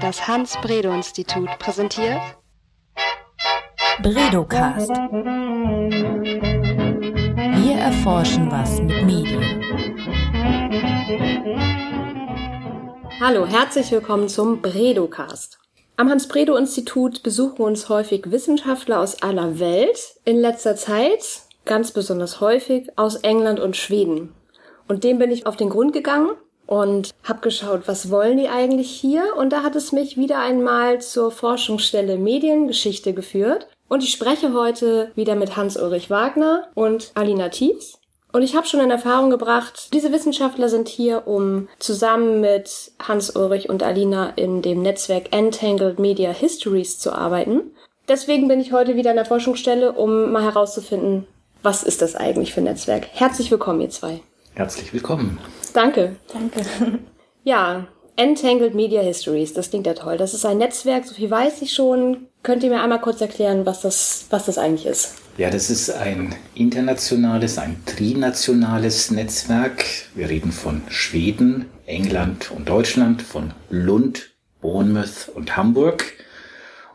Das 0.00 0.28
Hans-Bredow-Institut 0.28 1.48
präsentiert 1.58 2.20
Bredocast. 4.00 4.90
Wir 7.56 7.74
erforschen 7.74 8.48
was 8.48 8.80
mit 8.80 9.04
Medien. 9.04 9.42
Hallo, 13.20 13.44
herzlich 13.46 13.90
willkommen 13.90 14.28
zum 14.28 14.62
Bredocast. 14.62 15.58
Am 15.96 16.08
Hans-Bredow-Institut 16.08 17.24
besuchen 17.24 17.62
uns 17.62 17.88
häufig 17.88 18.30
Wissenschaftler 18.30 19.00
aus 19.00 19.20
aller 19.22 19.58
Welt, 19.58 19.98
in 20.24 20.38
letzter 20.38 20.76
Zeit 20.76 21.42
ganz 21.64 21.90
besonders 21.90 22.40
häufig 22.40 22.88
aus 22.96 23.16
England 23.16 23.58
und 23.58 23.76
Schweden. 23.76 24.32
Und 24.86 25.02
dem 25.02 25.18
bin 25.18 25.32
ich 25.32 25.46
auf 25.46 25.56
den 25.56 25.70
Grund 25.70 25.92
gegangen 25.92 26.30
und 26.68 27.14
habe 27.24 27.40
geschaut, 27.40 27.82
was 27.86 28.10
wollen 28.10 28.36
die 28.36 28.48
eigentlich 28.48 28.90
hier? 28.90 29.34
Und 29.36 29.54
da 29.54 29.62
hat 29.62 29.74
es 29.74 29.90
mich 29.90 30.18
wieder 30.18 30.38
einmal 30.38 31.00
zur 31.00 31.32
Forschungsstelle 31.32 32.18
Mediengeschichte 32.18 33.14
geführt. 33.14 33.66
Und 33.88 34.04
ich 34.04 34.10
spreche 34.10 34.52
heute 34.52 35.10
wieder 35.14 35.34
mit 35.34 35.56
Hans-Ulrich 35.56 36.10
Wagner 36.10 36.68
und 36.74 37.10
Alina 37.14 37.48
Tietz. 37.48 37.98
Und 38.32 38.42
ich 38.42 38.54
habe 38.54 38.66
schon 38.66 38.80
in 38.80 38.90
Erfahrung 38.90 39.30
gebracht, 39.30 39.94
diese 39.94 40.12
Wissenschaftler 40.12 40.68
sind 40.68 40.88
hier, 40.88 41.26
um 41.26 41.68
zusammen 41.78 42.42
mit 42.42 42.92
Hans-Ulrich 43.02 43.70
und 43.70 43.82
Alina 43.82 44.34
in 44.36 44.60
dem 44.60 44.82
Netzwerk 44.82 45.32
Entangled 45.34 45.98
Media 45.98 46.30
Histories 46.32 46.98
zu 46.98 47.12
arbeiten. 47.12 47.72
Deswegen 48.08 48.46
bin 48.46 48.60
ich 48.60 48.72
heute 48.72 48.94
wieder 48.94 49.10
in 49.10 49.16
der 49.16 49.24
Forschungsstelle, 49.24 49.92
um 49.92 50.32
mal 50.32 50.42
herauszufinden, 50.42 51.26
was 51.62 51.82
ist 51.82 52.02
das 52.02 52.14
eigentlich 52.14 52.52
für 52.52 52.60
ein 52.60 52.64
Netzwerk. 52.64 53.06
Herzlich 53.14 53.50
willkommen, 53.50 53.80
ihr 53.80 53.90
zwei. 53.90 54.20
Herzlich 54.58 54.92
willkommen. 54.92 55.38
Danke. 55.72 56.16
Danke. 56.32 56.62
Ja, 57.44 57.86
Entangled 58.16 58.74
Media 58.74 59.00
Histories, 59.00 59.54
das 59.54 59.70
klingt 59.70 59.86
ja 59.86 59.94
toll. 59.94 60.18
Das 60.18 60.34
ist 60.34 60.44
ein 60.44 60.58
Netzwerk, 60.58 61.06
so 61.06 61.14
viel 61.14 61.30
weiß 61.30 61.62
ich 61.62 61.72
schon. 61.72 62.26
Könnt 62.42 62.62
ihr 62.62 62.68
mir 62.68 62.82
einmal 62.82 63.00
kurz 63.00 63.22
erklären, 63.22 63.64
was 63.64 63.80
das, 63.80 64.26
was 64.28 64.44
das 64.44 64.58
eigentlich 64.58 64.84
ist? 64.84 65.14
Ja, 65.38 65.48
das 65.48 65.70
ist 65.70 65.88
ein 65.88 66.34
internationales, 66.54 67.56
ein 67.56 67.80
trinationales 67.86 69.12
Netzwerk. 69.12 69.84
Wir 70.14 70.28
reden 70.28 70.52
von 70.52 70.82
Schweden, 70.88 71.66
England 71.86 72.50
und 72.50 72.68
Deutschland, 72.68 73.22
von 73.22 73.54
Lund, 73.70 74.32
Bournemouth 74.60 75.30
und 75.34 75.56
Hamburg. 75.56 76.04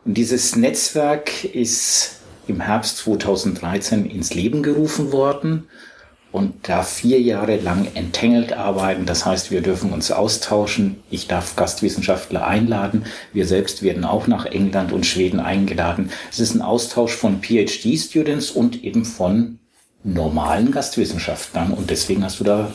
Und 0.04 0.14
dieses 0.14 0.54
Netzwerk 0.54 1.44
ist 1.44 2.20
im 2.46 2.60
Herbst 2.60 2.98
2013 2.98 4.08
ins 4.08 4.34
Leben 4.34 4.62
gerufen 4.62 5.10
worden 5.10 5.66
und 6.34 6.68
da 6.68 6.82
vier 6.82 7.20
Jahre 7.20 7.58
lang 7.58 7.86
entangled 7.94 8.54
arbeiten. 8.54 9.06
Das 9.06 9.24
heißt, 9.24 9.52
wir 9.52 9.60
dürfen 9.60 9.92
uns 9.92 10.10
austauschen. 10.10 10.96
Ich 11.08 11.28
darf 11.28 11.54
Gastwissenschaftler 11.54 12.44
einladen. 12.44 13.04
Wir 13.32 13.46
selbst 13.46 13.84
werden 13.84 14.04
auch 14.04 14.26
nach 14.26 14.44
England 14.44 14.90
und 14.90 15.06
Schweden 15.06 15.38
eingeladen. 15.38 16.10
Es 16.32 16.40
ist 16.40 16.56
ein 16.56 16.60
Austausch 16.60 17.12
von 17.12 17.40
PhD-Students 17.40 18.50
und 18.50 18.82
eben 18.82 19.04
von 19.04 19.60
normalen 20.02 20.72
Gastwissenschaftlern. 20.72 21.72
Und 21.72 21.90
deswegen 21.90 22.24
hast 22.24 22.40
du 22.40 22.44
da 22.44 22.72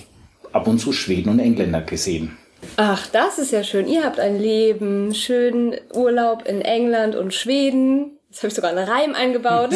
ab 0.53 0.66
und 0.69 0.79
zu 0.79 0.94
Schweden 0.94 1.27
und 1.27 1.39
Engländer 1.39 1.81
gesehen. 1.81 2.38
Ach, 2.77 3.07
das 3.07 3.39
ist 3.39 3.51
ja 3.51 3.66
schön. 3.66 3.89
Ihr 3.89 4.05
habt 4.05 4.21
ein 4.21 4.39
Leben, 4.39 5.13
schönen 5.13 5.75
Urlaub 5.94 6.47
in 6.47 6.61
England 6.61 7.17
und 7.17 7.33
Schweden. 7.33 8.19
Jetzt 8.29 8.39
habe 8.39 8.47
ich 8.47 8.53
sogar 8.53 8.71
einen 8.71 8.88
Reim 8.88 9.16
eingebaut. 9.16 9.71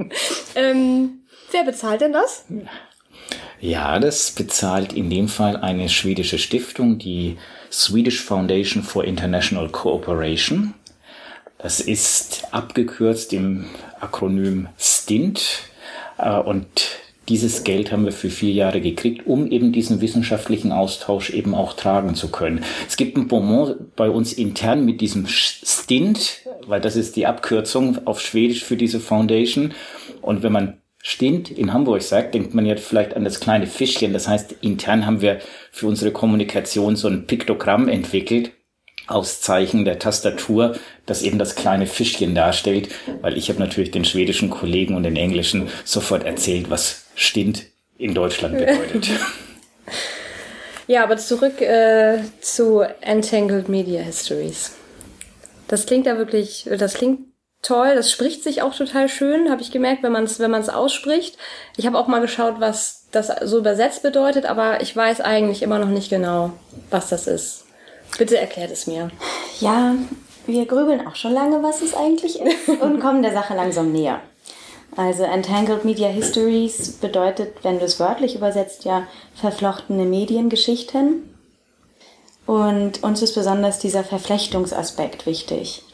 ähm, 0.54 1.17
Wer 1.50 1.64
bezahlt 1.64 2.00
denn 2.00 2.12
das? 2.12 2.44
Ja, 3.60 3.98
das 3.98 4.30
bezahlt 4.30 4.92
in 4.92 5.10
dem 5.10 5.28
Fall 5.28 5.56
eine 5.56 5.88
schwedische 5.88 6.38
Stiftung, 6.38 6.98
die 6.98 7.36
Swedish 7.70 8.22
Foundation 8.22 8.82
for 8.82 9.04
International 9.04 9.68
Cooperation. 9.68 10.74
Das 11.58 11.80
ist 11.80 12.44
abgekürzt 12.52 13.32
im 13.32 13.66
Akronym 14.00 14.68
STINT. 14.78 15.64
Äh, 16.18 16.38
und 16.38 16.66
dieses 17.28 17.64
Geld 17.64 17.92
haben 17.92 18.04
wir 18.04 18.12
für 18.12 18.30
vier 18.30 18.52
Jahre 18.52 18.80
gekriegt, 18.80 19.26
um 19.26 19.50
eben 19.50 19.72
diesen 19.72 20.00
wissenschaftlichen 20.00 20.72
Austausch 20.72 21.30
eben 21.30 21.54
auch 21.54 21.74
tragen 21.74 22.14
zu 22.14 22.30
können. 22.30 22.64
Es 22.86 22.96
gibt 22.96 23.16
ein 23.16 23.28
Bonbon 23.28 23.90
bei 23.96 24.08
uns 24.08 24.32
intern 24.32 24.84
mit 24.84 25.00
diesem 25.00 25.26
Stint, 25.26 26.42
weil 26.66 26.80
das 26.80 26.96
ist 26.96 27.16
die 27.16 27.26
Abkürzung 27.26 28.06
auf 28.06 28.20
Schwedisch 28.20 28.64
für 28.64 28.76
diese 28.76 29.00
Foundation. 29.00 29.74
Und 30.22 30.42
wenn 30.42 30.52
man 30.52 30.78
Stint 31.02 31.50
in 31.50 31.72
Hamburg 31.72 32.02
sagt, 32.02 32.34
denkt 32.34 32.54
man 32.54 32.66
ja 32.66 32.76
vielleicht 32.76 33.14
an 33.14 33.24
das 33.24 33.40
kleine 33.40 33.66
Fischchen. 33.66 34.12
Das 34.12 34.28
heißt, 34.28 34.56
intern 34.60 35.06
haben 35.06 35.20
wir 35.20 35.38
für 35.70 35.86
unsere 35.86 36.10
Kommunikation 36.10 36.96
so 36.96 37.08
ein 37.08 37.26
Piktogramm 37.26 37.88
entwickelt 37.88 38.52
aus 39.06 39.40
Zeichen 39.40 39.84
der 39.84 39.98
Tastatur, 39.98 40.76
das 41.06 41.22
eben 41.22 41.38
das 41.38 41.54
kleine 41.54 41.86
Fischchen 41.86 42.34
darstellt, 42.34 42.90
weil 43.22 43.38
ich 43.38 43.48
habe 43.48 43.58
natürlich 43.58 43.90
den 43.90 44.04
schwedischen 44.04 44.50
Kollegen 44.50 44.96
und 44.96 45.04
den 45.04 45.16
englischen 45.16 45.68
sofort 45.84 46.24
erzählt, 46.24 46.68
was 46.68 47.06
Stint 47.14 47.66
in 47.96 48.14
Deutschland 48.14 48.58
bedeutet. 48.58 49.10
Ja, 50.90 51.02
aber 51.02 51.18
zurück 51.18 51.60
äh, 51.60 52.20
zu 52.40 52.80
Entangled 53.02 53.68
Media 53.68 54.00
Histories. 54.00 54.72
Das 55.68 55.84
klingt 55.84 56.06
da 56.06 56.16
wirklich, 56.16 56.66
das 56.78 56.94
klingt 56.94 57.27
toll. 57.62 57.94
Das 57.94 58.10
spricht 58.10 58.42
sich 58.42 58.62
auch 58.62 58.74
total 58.74 59.08
schön, 59.08 59.50
habe 59.50 59.62
ich 59.62 59.70
gemerkt, 59.70 60.02
wenn 60.02 60.12
man 60.12 60.24
es 60.24 60.40
wenn 60.40 60.50
man's 60.50 60.68
ausspricht. 60.68 61.36
Ich 61.76 61.86
habe 61.86 61.98
auch 61.98 62.08
mal 62.08 62.20
geschaut, 62.20 62.56
was 62.58 63.04
das 63.12 63.30
so 63.44 63.58
übersetzt 63.58 64.02
bedeutet, 64.02 64.46
aber 64.46 64.80
ich 64.82 64.94
weiß 64.94 65.20
eigentlich 65.20 65.62
immer 65.62 65.78
noch 65.78 65.88
nicht 65.88 66.10
genau, 66.10 66.52
was 66.90 67.08
das 67.08 67.26
ist. 67.26 67.64
Bitte 68.16 68.38
erklärt 68.38 68.70
es 68.70 68.86
mir. 68.86 69.10
Ja, 69.60 69.94
wir 70.46 70.66
grübeln 70.66 71.06
auch 71.06 71.16
schon 71.16 71.32
lange, 71.32 71.62
was 71.62 71.82
es 71.82 71.94
eigentlich 71.94 72.40
ist 72.40 72.68
und 72.80 73.00
kommen 73.00 73.22
der 73.22 73.32
Sache 73.32 73.54
langsam 73.54 73.92
näher. 73.92 74.20
Also 74.96 75.22
Entangled 75.22 75.84
Media 75.84 76.08
Histories 76.08 76.92
bedeutet, 76.92 77.62
wenn 77.62 77.78
du 77.78 77.84
es 77.84 78.00
wörtlich 78.00 78.34
übersetzt, 78.34 78.84
ja 78.84 79.06
verflochtene 79.34 80.04
Mediengeschichten. 80.04 81.34
Und 82.46 83.02
uns 83.02 83.20
ist 83.20 83.34
besonders 83.34 83.78
dieser 83.78 84.02
Verflechtungsaspekt 84.02 85.26
wichtig. 85.26 85.84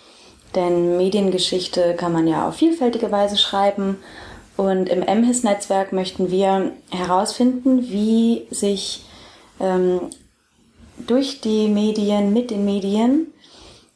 Denn 0.54 0.96
Mediengeschichte 0.96 1.94
kann 1.94 2.12
man 2.12 2.26
ja 2.26 2.48
auf 2.48 2.56
vielfältige 2.56 3.10
Weise 3.10 3.36
schreiben. 3.36 3.98
Und 4.56 4.88
im 4.88 5.00
MHIS-Netzwerk 5.00 5.92
möchten 5.92 6.30
wir 6.30 6.72
herausfinden, 6.90 7.90
wie 7.90 8.46
sich 8.50 9.04
ähm, 9.60 10.00
durch 10.98 11.40
die 11.40 11.68
Medien, 11.68 12.32
mit 12.32 12.50
den 12.50 12.64
Medien, 12.64 13.32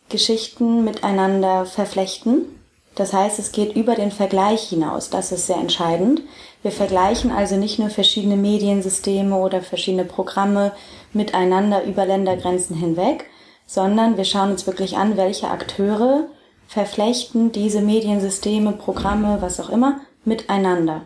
Geschichten 0.08 0.84
miteinander 0.84 1.64
verflechten. 1.66 2.46
Das 2.94 3.12
heißt, 3.12 3.38
es 3.38 3.52
geht 3.52 3.76
über 3.76 3.94
den 3.94 4.10
Vergleich 4.10 4.62
hinaus. 4.70 5.10
Das 5.10 5.30
ist 5.30 5.46
sehr 5.46 5.58
entscheidend. 5.58 6.22
Wir 6.62 6.72
vergleichen 6.72 7.30
also 7.30 7.56
nicht 7.56 7.78
nur 7.78 7.90
verschiedene 7.90 8.36
Mediensysteme 8.36 9.36
oder 9.36 9.62
verschiedene 9.62 10.04
Programme 10.04 10.72
miteinander 11.12 11.84
über 11.84 12.04
Ländergrenzen 12.04 12.74
hinweg, 12.74 13.26
sondern 13.66 14.16
wir 14.16 14.24
schauen 14.24 14.50
uns 14.50 14.66
wirklich 14.66 14.96
an, 14.96 15.16
welche 15.16 15.48
Akteure 15.48 16.26
verflechten 16.68 17.50
diese 17.50 17.80
Mediensysteme, 17.80 18.72
Programme, 18.72 19.38
was 19.40 19.58
auch 19.58 19.70
immer, 19.70 20.00
miteinander. 20.24 21.02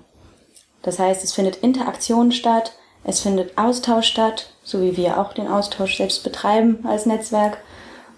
Das 0.83 0.99
heißt, 0.99 1.23
es 1.25 1.33
findet 1.33 1.57
Interaktion 1.59 2.33
statt, 2.33 2.73
es 3.05 3.21
findet 3.21 3.57
Austausch 3.57 4.09
statt, 4.09 4.51
so 4.65 4.83
wie 4.83 4.97
wir 4.97 5.19
auch 5.19 5.33
den 5.33 5.49
Austausch 5.49 5.97
selbst 5.97 6.25
betreiben 6.25 6.85
als 6.85 7.07
Netzwerk. 7.07 7.59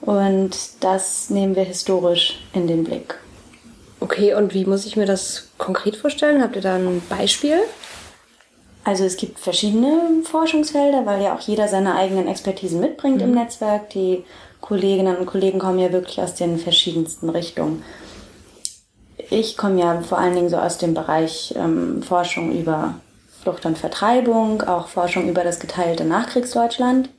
Und 0.01 0.57
das 0.81 1.31
nehmen 1.31 1.57
wir 1.57 1.63
historisch 1.63 2.43
in 2.53 2.67
den 2.67 2.85
Blick. 2.85 3.19
Okay, 4.01 4.35
und 4.35 4.53
wie 4.53 4.67
muss 4.67 4.85
ich 4.85 4.97
mir 4.97 5.07
das 5.07 5.49
konkret 5.57 5.97
vorstellen? 5.97 6.43
Habt 6.43 6.57
ihr 6.57 6.63
da 6.63 6.77
ein 6.77 7.03
Beispiel? 7.09 7.59
Also 8.85 9.05
es 9.05 9.17
gibt 9.17 9.39
verschiedene 9.39 10.23
Forschungsfelder, 10.25 11.07
weil 11.07 11.23
ja 11.23 11.35
auch 11.35 11.41
jeder 11.41 11.69
seine 11.69 11.95
eigenen 11.95 12.29
Expertisen 12.29 12.81
mitbringt 12.81 13.17
mhm. 13.17 13.23
im 13.23 13.31
Netzwerk. 13.33 13.89
Die 13.91 14.25
Kolleginnen 14.65 15.19
und 15.19 15.27
Kollegen 15.27 15.59
kommen 15.59 15.79
ja 15.79 15.93
wirklich 15.93 16.23
aus 16.23 16.35
den 16.37 16.57
verschiedensten 16.59 17.29
Richtungen. 17.29 17.83
Ich 19.29 19.59
komme 19.59 19.79
ja 19.79 20.01
vor 20.01 20.17
allen 20.17 20.35
Dingen 20.35 20.49
so 20.49 20.57
aus 20.57 20.79
dem 20.79 20.95
Bereich 20.95 21.55
ähm, 21.55 22.03
Forschung 22.03 22.51
über 22.59 22.95
Flucht 23.43 23.67
und 23.67 23.77
Vertreibung, 23.77 24.63
auch 24.63 24.89
Forschung 24.89 25.29
über 25.29 25.45
das 25.45 25.61
geteilte 25.61 26.07
Nachkriegsdeutschland. 26.07 27.11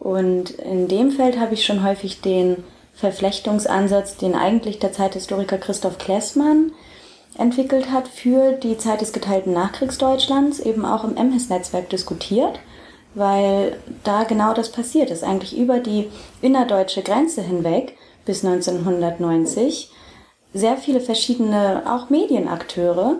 Und 0.00 0.50
in 0.50 0.88
dem 0.88 1.12
Feld 1.12 1.38
habe 1.38 1.54
ich 1.54 1.64
schon 1.64 1.84
häufig 1.84 2.20
den 2.20 2.64
Verflechtungsansatz, 2.94 4.16
den 4.16 4.34
eigentlich 4.34 4.80
der 4.80 4.92
Zeithistoriker 4.92 5.58
Christoph 5.58 5.98
Klessmann 5.98 6.72
entwickelt 7.38 7.92
hat, 7.92 8.08
für 8.08 8.54
die 8.54 8.76
Zeit 8.76 9.02
des 9.02 9.12
geteilten 9.12 9.52
Nachkriegsdeutschlands 9.52 10.58
eben 10.58 10.84
auch 10.84 11.04
im 11.04 11.14
MHIS-Netzwerk 11.14 11.90
diskutiert 11.90 12.58
weil 13.14 13.78
da 14.04 14.24
genau 14.24 14.54
das 14.54 14.70
passiert 14.70 15.10
ist. 15.10 15.24
Eigentlich 15.24 15.56
über 15.56 15.78
die 15.78 16.10
innerdeutsche 16.42 17.02
Grenze 17.02 17.42
hinweg 17.42 17.96
bis 18.24 18.44
1990 18.44 19.90
sehr 20.52 20.76
viele 20.76 21.00
verschiedene, 21.00 21.82
auch 21.86 22.10
Medienakteure, 22.10 23.16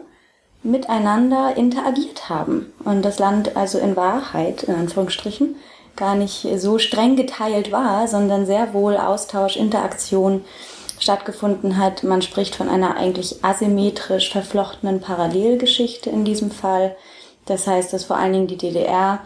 miteinander 0.63 1.57
interagiert 1.57 2.29
haben 2.29 2.73
und 2.85 3.03
das 3.03 3.19
Land 3.19 3.57
also 3.57 3.79
in 3.79 3.97
Wahrheit, 3.97 4.65
in 4.65 4.75
Anführungsstrichen, 4.75 5.57
gar 5.97 6.15
nicht 6.15 6.47
so 6.57 6.79
streng 6.79 7.17
geteilt 7.17 7.73
war, 7.73 8.07
sondern 8.09 8.47
sehr 8.47 8.75
wohl 8.75 8.97
Austausch, 8.97 9.57
Interaktion 9.57 10.45
stattgefunden 10.99 11.79
hat. 11.79 12.05
Man 12.05 12.21
spricht 12.23 12.55
von 12.55 12.69
einer 12.69 12.97
eigentlich 12.97 13.43
asymmetrisch 13.43 14.31
verflochtenen 14.31 15.01
Parallelgeschichte 15.01 16.11
in 16.11 16.25
diesem 16.25 16.51
Fall. 16.51 16.95
Das 17.47 17.67
heißt, 17.67 17.93
dass 17.93 18.05
vor 18.05 18.17
allen 18.17 18.33
Dingen 18.33 18.47
die 18.47 18.59
DDR 18.59 19.21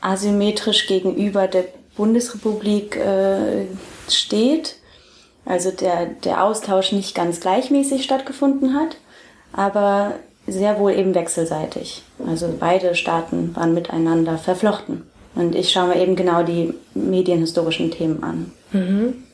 asymmetrisch 0.00 0.86
gegenüber 0.86 1.46
der 1.48 1.64
Bundesrepublik 1.96 2.96
äh, 2.96 3.66
steht. 4.08 4.76
Also 5.44 5.70
der, 5.70 6.06
der 6.06 6.42
Austausch 6.44 6.92
nicht 6.92 7.14
ganz 7.14 7.40
gleichmäßig 7.40 8.02
stattgefunden 8.02 8.74
hat, 8.74 8.96
aber 9.52 10.14
sehr 10.46 10.78
wohl 10.78 10.92
eben 10.92 11.14
wechselseitig. 11.14 12.02
Also 12.26 12.54
beide 12.58 12.94
Staaten 12.94 13.54
waren 13.54 13.74
miteinander 13.74 14.38
verflochten. 14.38 15.04
Und 15.34 15.54
ich 15.54 15.70
schaue 15.70 15.88
mir 15.88 16.00
eben 16.00 16.16
genau 16.16 16.42
die 16.42 16.74
medienhistorischen 16.94 17.90
Themen 17.90 18.22
an. 18.22 18.52
Mhm. 18.72 19.24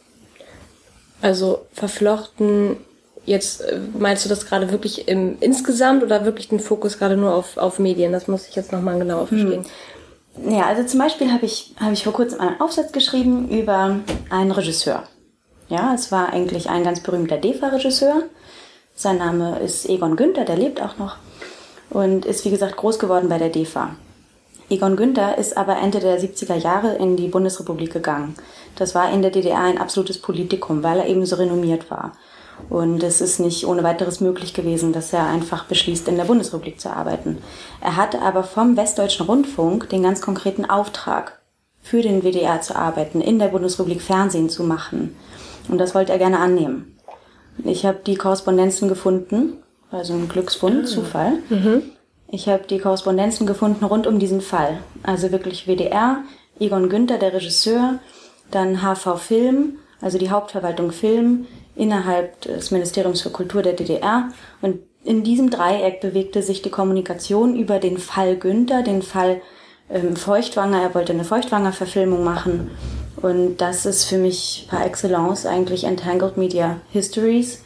Also 1.20 1.66
verflochten, 1.72 2.76
jetzt 3.24 3.60
äh, 3.60 3.78
meinst 3.96 4.24
du 4.24 4.28
das 4.28 4.46
gerade 4.46 4.72
wirklich 4.72 5.06
im 5.06 5.36
insgesamt 5.40 6.02
oder 6.02 6.24
wirklich 6.24 6.48
den 6.48 6.60
Fokus 6.60 6.98
gerade 6.98 7.16
nur 7.16 7.34
auf, 7.34 7.56
auf 7.56 7.78
Medien? 7.78 8.12
Das 8.12 8.26
muss 8.26 8.48
ich 8.48 8.56
jetzt 8.56 8.72
nochmal 8.72 8.98
genauer 8.98 9.28
verstehen. 9.28 9.62
Hm. 9.62 9.70
Ja, 10.36 10.66
also 10.66 10.84
zum 10.84 10.98
Beispiel 10.98 11.30
habe 11.32 11.44
ich, 11.44 11.74
habe 11.78 11.92
ich 11.92 12.04
vor 12.04 12.12
kurzem 12.12 12.40
einen 12.40 12.60
Aufsatz 12.60 12.92
geschrieben 12.92 13.48
über 13.48 14.00
einen 14.30 14.50
Regisseur. 14.50 15.04
Ja, 15.68 15.94
es 15.94 16.10
war 16.10 16.32
eigentlich 16.32 16.70
ein 16.70 16.84
ganz 16.84 17.00
berühmter 17.00 17.36
DEFA-Regisseur. 17.36 18.24
Sein 18.94 19.18
Name 19.18 19.58
ist 19.60 19.88
Egon 19.88 20.16
Günther, 20.16 20.44
der 20.44 20.56
lebt 20.56 20.80
auch 20.82 20.98
noch 20.98 21.16
und 21.90 22.24
ist 22.24 22.44
wie 22.44 22.50
gesagt 22.50 22.76
groß 22.76 22.98
geworden 22.98 23.28
bei 23.28 23.38
der 23.38 23.50
DEFA. 23.50 23.96
Egon 24.70 24.96
Günther 24.96 25.36
ist 25.36 25.56
aber 25.56 25.76
Ende 25.76 26.00
der 26.00 26.18
70er 26.18 26.56
Jahre 26.56 26.94
in 26.94 27.16
die 27.16 27.28
Bundesrepublik 27.28 27.92
gegangen. 27.92 28.34
Das 28.76 28.94
war 28.94 29.12
in 29.12 29.20
der 29.20 29.30
DDR 29.30 29.60
ein 29.60 29.78
absolutes 29.78 30.18
Politikum, 30.18 30.82
weil 30.82 30.98
er 31.00 31.06
eben 31.06 31.26
so 31.26 31.36
renommiert 31.36 31.90
war. 31.90 32.12
Und 32.68 33.02
es 33.02 33.20
ist 33.20 33.40
nicht 33.40 33.66
ohne 33.66 33.82
weiteres 33.82 34.20
möglich 34.20 34.54
gewesen, 34.54 34.92
dass 34.92 35.12
er 35.12 35.26
einfach 35.26 35.64
beschließt, 35.64 36.08
in 36.08 36.16
der 36.16 36.24
Bundesrepublik 36.24 36.80
zu 36.80 36.90
arbeiten. 36.90 37.38
Er 37.80 37.96
hatte 37.96 38.22
aber 38.22 38.44
vom 38.44 38.76
Westdeutschen 38.76 39.26
Rundfunk 39.26 39.88
den 39.90 40.02
ganz 40.02 40.20
konkreten 40.20 40.64
Auftrag, 40.64 41.40
für 41.82 42.00
den 42.00 42.22
WDR 42.22 42.60
zu 42.60 42.76
arbeiten, 42.76 43.20
in 43.20 43.38
der 43.38 43.48
Bundesrepublik 43.48 44.00
Fernsehen 44.00 44.48
zu 44.48 44.62
machen. 44.62 45.16
Und 45.68 45.78
das 45.78 45.94
wollte 45.94 46.12
er 46.12 46.18
gerne 46.18 46.38
annehmen. 46.38 46.96
Ich 47.64 47.84
habe 47.84 47.98
die 48.06 48.14
Korrespondenzen 48.14 48.88
gefunden, 48.88 49.58
also 49.90 50.14
ein 50.14 50.28
Glücksfund, 50.28 50.84
ah. 50.84 50.86
Zufall. 50.86 51.32
Mhm. 51.50 51.82
Ich 52.28 52.48
habe 52.48 52.62
die 52.68 52.78
Korrespondenzen 52.78 53.46
gefunden 53.46 53.84
rund 53.84 54.06
um 54.06 54.18
diesen 54.18 54.40
Fall. 54.40 54.78
Also 55.02 55.32
wirklich 55.32 55.66
WDR, 55.66 56.22
Egon 56.58 56.88
Günther, 56.88 57.18
der 57.18 57.34
Regisseur, 57.34 57.98
dann 58.50 58.80
HV 58.80 59.18
Film, 59.18 59.78
also 60.00 60.18
die 60.18 60.30
Hauptverwaltung 60.30 60.92
Film 60.92 61.46
innerhalb 61.74 62.40
des 62.42 62.70
Ministeriums 62.70 63.22
für 63.22 63.30
Kultur 63.30 63.62
der 63.62 63.72
DDR. 63.72 64.28
Und 64.60 64.80
in 65.04 65.24
diesem 65.24 65.50
Dreieck 65.50 66.00
bewegte 66.00 66.42
sich 66.42 66.62
die 66.62 66.70
Kommunikation 66.70 67.56
über 67.56 67.78
den 67.78 67.98
Fall 67.98 68.36
Günther, 68.36 68.82
den 68.82 69.02
Fall 69.02 69.40
ähm, 69.90 70.16
Feuchtwanger. 70.16 70.80
Er 70.80 70.94
wollte 70.94 71.12
eine 71.12 71.24
Feuchtwanger-Verfilmung 71.24 72.22
machen. 72.22 72.70
Und 73.16 73.58
das 73.58 73.86
ist 73.86 74.04
für 74.04 74.18
mich 74.18 74.66
par 74.70 74.84
excellence 74.84 75.46
eigentlich 75.46 75.84
Entangled 75.84 76.36
Media 76.36 76.80
Histories, 76.90 77.62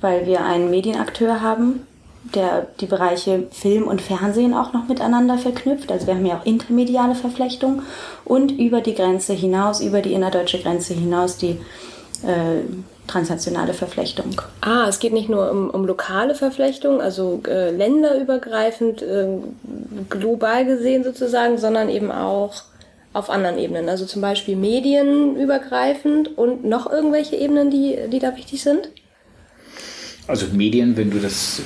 weil 0.00 0.26
wir 0.26 0.44
einen 0.44 0.70
Medienakteur 0.70 1.40
haben, 1.40 1.86
der 2.34 2.66
die 2.80 2.86
Bereiche 2.86 3.46
Film 3.50 3.84
und 3.86 4.02
Fernsehen 4.02 4.54
auch 4.54 4.72
noch 4.72 4.88
miteinander 4.88 5.38
verknüpft. 5.38 5.90
Also 5.90 6.06
wir 6.06 6.14
haben 6.14 6.26
ja 6.26 6.38
auch 6.38 6.46
intermediale 6.46 7.14
Verflechtung 7.14 7.82
und 8.24 8.50
über 8.50 8.80
die 8.80 8.94
Grenze 8.94 9.32
hinaus, 9.32 9.80
über 9.80 10.02
die 10.02 10.12
innerdeutsche 10.12 10.58
Grenze 10.58 10.94
hinaus 10.94 11.36
die 11.36 11.58
äh, 12.24 12.62
transnationale 13.08 13.74
Verflechtung. 13.74 14.40
Ah, 14.60 14.86
es 14.88 15.00
geht 15.00 15.12
nicht 15.12 15.28
nur 15.28 15.50
um, 15.50 15.70
um 15.70 15.84
lokale 15.84 16.34
Verflechtung, 16.34 17.00
also 17.00 17.40
äh, 17.48 17.70
länderübergreifend, 17.70 19.02
äh, 19.02 19.26
global 20.08 20.64
gesehen 20.64 21.02
sozusagen, 21.02 21.58
sondern 21.58 21.88
eben 21.88 22.12
auch 22.12 22.62
auf 23.12 23.30
anderen 23.30 23.58
Ebenen. 23.58 23.88
Also 23.88 24.04
zum 24.04 24.22
Beispiel 24.22 24.56
medienübergreifend 24.56 26.36
und 26.38 26.64
noch 26.64 26.90
irgendwelche 26.90 27.36
Ebenen, 27.36 27.70
die, 27.70 27.96
die 28.12 28.18
da 28.18 28.36
wichtig 28.36 28.62
sind? 28.62 28.90
Also 30.26 30.46
Medien, 30.52 30.96
wenn 30.96 31.10
du 31.10 31.18
das 31.18 31.62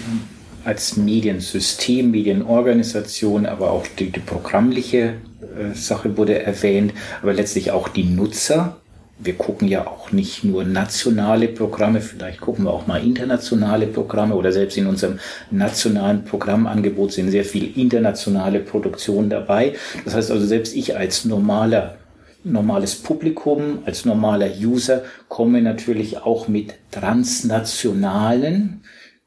als 0.64 0.96
Mediensystem, 0.96 2.10
Medienorganisation, 2.10 3.46
aber 3.46 3.72
auch 3.72 3.84
die, 3.98 4.10
die 4.10 4.20
programmliche 4.20 5.14
äh, 5.40 5.74
Sache 5.74 6.16
wurde 6.16 6.40
erwähnt, 6.40 6.92
aber 7.20 7.32
letztlich 7.32 7.72
auch 7.72 7.88
die 7.88 8.04
Nutzer. 8.04 8.81
Wir 9.24 9.34
gucken 9.34 9.68
ja 9.68 9.86
auch 9.86 10.10
nicht 10.10 10.42
nur 10.42 10.64
nationale 10.64 11.48
Programme, 11.48 12.00
vielleicht 12.00 12.40
gucken 12.40 12.64
wir 12.64 12.72
auch 12.72 12.86
mal 12.86 13.04
internationale 13.04 13.86
Programme 13.86 14.34
oder 14.34 14.52
selbst 14.52 14.76
in 14.76 14.86
unserem 14.86 15.18
nationalen 15.50 16.24
Programmangebot 16.24 17.12
sind 17.12 17.30
sehr 17.30 17.44
viel 17.44 17.78
internationale 17.78 18.60
Produktionen 18.60 19.30
dabei. 19.30 19.74
Das 20.04 20.14
heißt 20.14 20.30
also, 20.30 20.44
selbst 20.44 20.74
ich 20.74 20.96
als 20.96 21.24
normaler 21.24 21.98
normales 22.44 22.96
Publikum, 22.96 23.78
als 23.84 24.04
normaler 24.04 24.50
User 24.60 25.02
komme 25.28 25.62
natürlich 25.62 26.18
auch 26.18 26.48
mit 26.48 26.74
transnationalen 26.90 28.82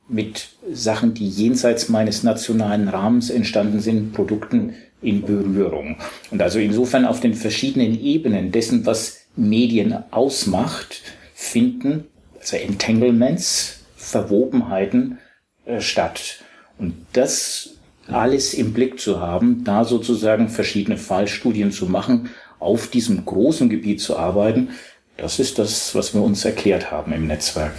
mit 0.08 0.50
Sachen, 0.72 1.14
die 1.14 1.28
jenseits 1.28 1.90
meines 1.90 2.24
nationalen 2.24 2.88
Rahmens 2.88 3.30
entstanden 3.30 3.80
sind, 3.80 4.14
Produkten 4.14 4.76
in 5.02 5.22
Berührung. 5.22 5.98
Und 6.32 6.42
also 6.42 6.60
insofern 6.60 7.06
auf 7.06 7.20
den 7.20 7.34
verschiedenen 7.34 8.00
Ebenen 8.00 8.52
dessen, 8.52 8.86
was 8.86 9.25
Medien 9.36 10.04
ausmacht, 10.12 11.02
finden 11.34 12.06
also 12.40 12.58
Entanglements, 12.58 13.80
Verwobenheiten 13.96 15.18
äh, 15.66 15.82
statt. 15.82 16.40
Und 16.78 17.06
das 17.14 17.72
alles 18.08 18.54
im 18.54 18.74
Blick 18.74 19.00
zu 19.00 19.20
haben, 19.20 19.64
da 19.64 19.84
sozusagen 19.84 20.50
verschiedene 20.50 20.98
Fallstudien 20.98 21.72
zu 21.72 21.88
machen, 21.88 22.30
auf 22.60 22.88
diesem 22.88 23.26
großen 23.26 23.70
Gebiet 23.70 24.00
zu 24.00 24.18
arbeiten, 24.18 24.70
das 25.18 25.40
ist 25.40 25.60
das, 25.60 25.96
was 25.96 26.14
wir 26.14 26.22
uns 26.22 26.44
erklärt 26.46 26.92
haben 26.92 27.14
im 27.14 27.28
Netzwerk. 27.28 27.74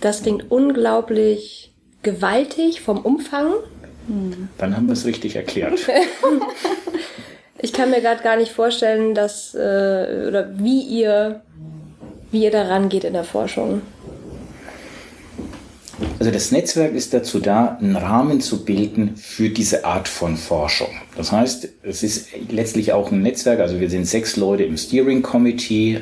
Das 0.00 0.22
klingt 0.22 0.50
unglaublich 0.50 1.72
gewaltig 2.02 2.80
vom 2.80 2.98
Umfang. 2.98 3.52
Dann 4.58 4.76
haben 4.76 4.86
wir 4.86 4.94
es 4.94 5.04
richtig 5.04 5.36
erklärt. 5.36 5.78
ich 7.62 7.72
kann 7.72 7.90
mir 7.90 8.00
gerade 8.00 8.22
gar 8.22 8.36
nicht 8.36 8.52
vorstellen, 8.52 9.14
dass 9.14 9.54
äh, 9.54 10.26
oder 10.28 10.50
wie 10.58 10.82
ihr 10.82 11.42
wie 12.30 12.44
ihr 12.44 12.50
daran 12.50 12.88
geht 12.88 13.04
in 13.04 13.12
der 13.12 13.24
Forschung. 13.24 13.82
Also 16.18 16.30
das 16.30 16.50
Netzwerk 16.50 16.94
ist 16.94 17.12
dazu 17.12 17.40
da, 17.40 17.78
einen 17.80 17.96
Rahmen 17.96 18.40
zu 18.40 18.64
bilden 18.64 19.16
für 19.16 19.50
diese 19.50 19.84
Art 19.84 20.08
von 20.08 20.36
Forschung. 20.36 20.88
Das 21.16 21.30
heißt, 21.30 21.68
es 21.82 22.02
ist 22.02 22.28
letztlich 22.48 22.92
auch 22.92 23.12
ein 23.12 23.22
Netzwerk, 23.22 23.60
also 23.60 23.80
wir 23.80 23.90
sind 23.90 24.06
sechs 24.06 24.36
Leute 24.36 24.62
im 24.64 24.76
Steering 24.76 25.22
Committee 25.22 26.00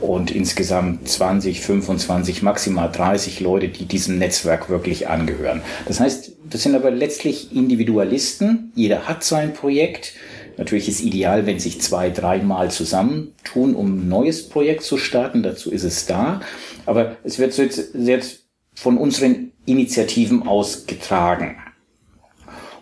und 0.00 0.30
insgesamt 0.30 1.08
20, 1.08 1.60
25, 1.60 2.42
maximal 2.42 2.90
30 2.90 3.40
Leute, 3.40 3.68
die 3.68 3.84
diesem 3.84 4.18
Netzwerk 4.18 4.68
wirklich 4.68 5.08
angehören. 5.08 5.62
Das 5.86 6.00
heißt, 6.00 6.32
das 6.50 6.62
sind 6.62 6.74
aber 6.74 6.90
letztlich 6.90 7.54
Individualisten. 7.54 8.72
Jeder 8.74 9.08
hat 9.08 9.24
sein 9.24 9.54
Projekt. 9.54 10.12
Natürlich 10.56 10.88
ist 10.88 11.02
ideal, 11.02 11.46
wenn 11.46 11.58
sich 11.58 11.80
zwei, 11.80 12.10
dreimal 12.10 12.70
zusammentun, 12.70 13.74
um 13.74 13.96
ein 13.96 14.08
neues 14.08 14.48
Projekt 14.48 14.82
zu 14.82 14.98
starten. 14.98 15.42
Dazu 15.42 15.70
ist 15.70 15.84
es 15.84 16.06
da. 16.06 16.40
Aber 16.86 17.16
es 17.24 17.38
wird 17.38 17.56
jetzt, 17.56 18.44
von 18.74 18.96
unseren 18.96 19.52
Initiativen 19.66 20.46
ausgetragen. 20.48 21.56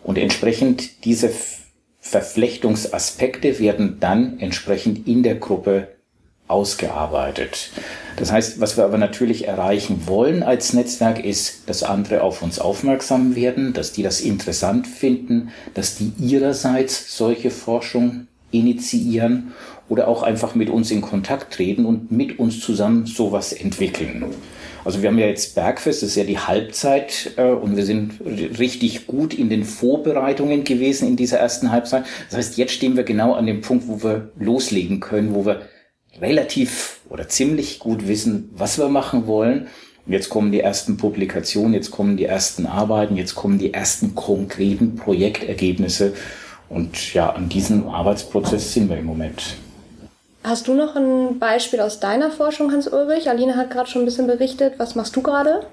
Und 0.02 0.18
entsprechend 0.18 1.04
diese 1.04 1.30
Verflechtungsaspekte 1.98 3.58
werden 3.58 3.98
dann 4.00 4.38
entsprechend 4.40 5.06
in 5.06 5.22
der 5.22 5.34
Gruppe 5.34 5.88
ausgearbeitet. 6.50 7.70
Das 8.16 8.32
heißt, 8.32 8.60
was 8.60 8.76
wir 8.76 8.84
aber 8.84 8.98
natürlich 8.98 9.48
erreichen 9.48 10.02
wollen 10.06 10.42
als 10.42 10.72
Netzwerk 10.72 11.24
ist, 11.24 11.68
dass 11.68 11.82
andere 11.82 12.22
auf 12.22 12.42
uns 12.42 12.58
aufmerksam 12.58 13.34
werden, 13.34 13.72
dass 13.72 13.92
die 13.92 14.02
das 14.02 14.20
interessant 14.20 14.86
finden, 14.86 15.50
dass 15.74 15.96
die 15.96 16.12
ihrerseits 16.18 17.16
solche 17.16 17.50
Forschung 17.50 18.26
initiieren 18.50 19.52
oder 19.88 20.08
auch 20.08 20.22
einfach 20.22 20.54
mit 20.54 20.70
uns 20.70 20.90
in 20.90 21.00
Kontakt 21.00 21.54
treten 21.54 21.84
und 21.84 22.12
mit 22.12 22.38
uns 22.38 22.60
zusammen 22.60 23.06
sowas 23.06 23.52
entwickeln. 23.52 24.24
Also 24.84 25.02
wir 25.02 25.10
haben 25.10 25.18
ja 25.18 25.26
jetzt 25.26 25.54
Bergfest, 25.54 26.02
das 26.02 26.10
ist 26.10 26.16
ja 26.16 26.24
die 26.24 26.38
Halbzeit 26.38 27.32
äh, 27.36 27.50
und 27.50 27.76
wir 27.76 27.84
sind 27.84 28.14
richtig 28.58 29.06
gut 29.06 29.34
in 29.34 29.50
den 29.50 29.64
Vorbereitungen 29.64 30.64
gewesen 30.64 31.06
in 31.06 31.16
dieser 31.16 31.38
ersten 31.38 31.70
Halbzeit. 31.70 32.04
Das 32.30 32.38
heißt, 32.38 32.56
jetzt 32.56 32.72
stehen 32.72 32.96
wir 32.96 33.04
genau 33.04 33.34
an 33.34 33.46
dem 33.46 33.60
Punkt, 33.60 33.88
wo 33.88 34.02
wir 34.02 34.30
loslegen 34.38 35.00
können, 35.00 35.34
wo 35.34 35.44
wir 35.44 35.62
relativ 36.20 37.00
oder 37.08 37.28
ziemlich 37.28 37.78
gut 37.78 38.08
wissen, 38.08 38.50
was 38.54 38.78
wir 38.78 38.88
machen 38.88 39.26
wollen. 39.26 39.68
Und 40.06 40.12
jetzt 40.12 40.30
kommen 40.30 40.50
die 40.50 40.60
ersten 40.60 40.96
Publikationen, 40.96 41.74
jetzt 41.74 41.90
kommen 41.90 42.16
die 42.16 42.24
ersten 42.24 42.66
Arbeiten, 42.66 43.16
jetzt 43.16 43.34
kommen 43.34 43.58
die 43.58 43.74
ersten 43.74 44.14
konkreten 44.14 44.96
Projektergebnisse. 44.96 46.14
Und 46.68 47.14
ja, 47.14 47.30
an 47.30 47.48
diesem 47.48 47.88
Arbeitsprozess 47.88 48.72
sind 48.72 48.88
wir 48.88 48.96
im 48.96 49.06
Moment. 49.06 49.56
Hast 50.42 50.68
du 50.68 50.74
noch 50.74 50.96
ein 50.96 51.38
Beispiel 51.38 51.80
aus 51.80 52.00
deiner 52.00 52.30
Forschung, 52.30 52.72
Hans-Ulrich? 52.72 53.28
Aline 53.28 53.56
hat 53.56 53.70
gerade 53.70 53.90
schon 53.90 54.02
ein 54.02 54.06
bisschen 54.06 54.26
berichtet. 54.26 54.74
Was 54.78 54.94
machst 54.94 55.14
du 55.14 55.22
gerade? 55.22 55.66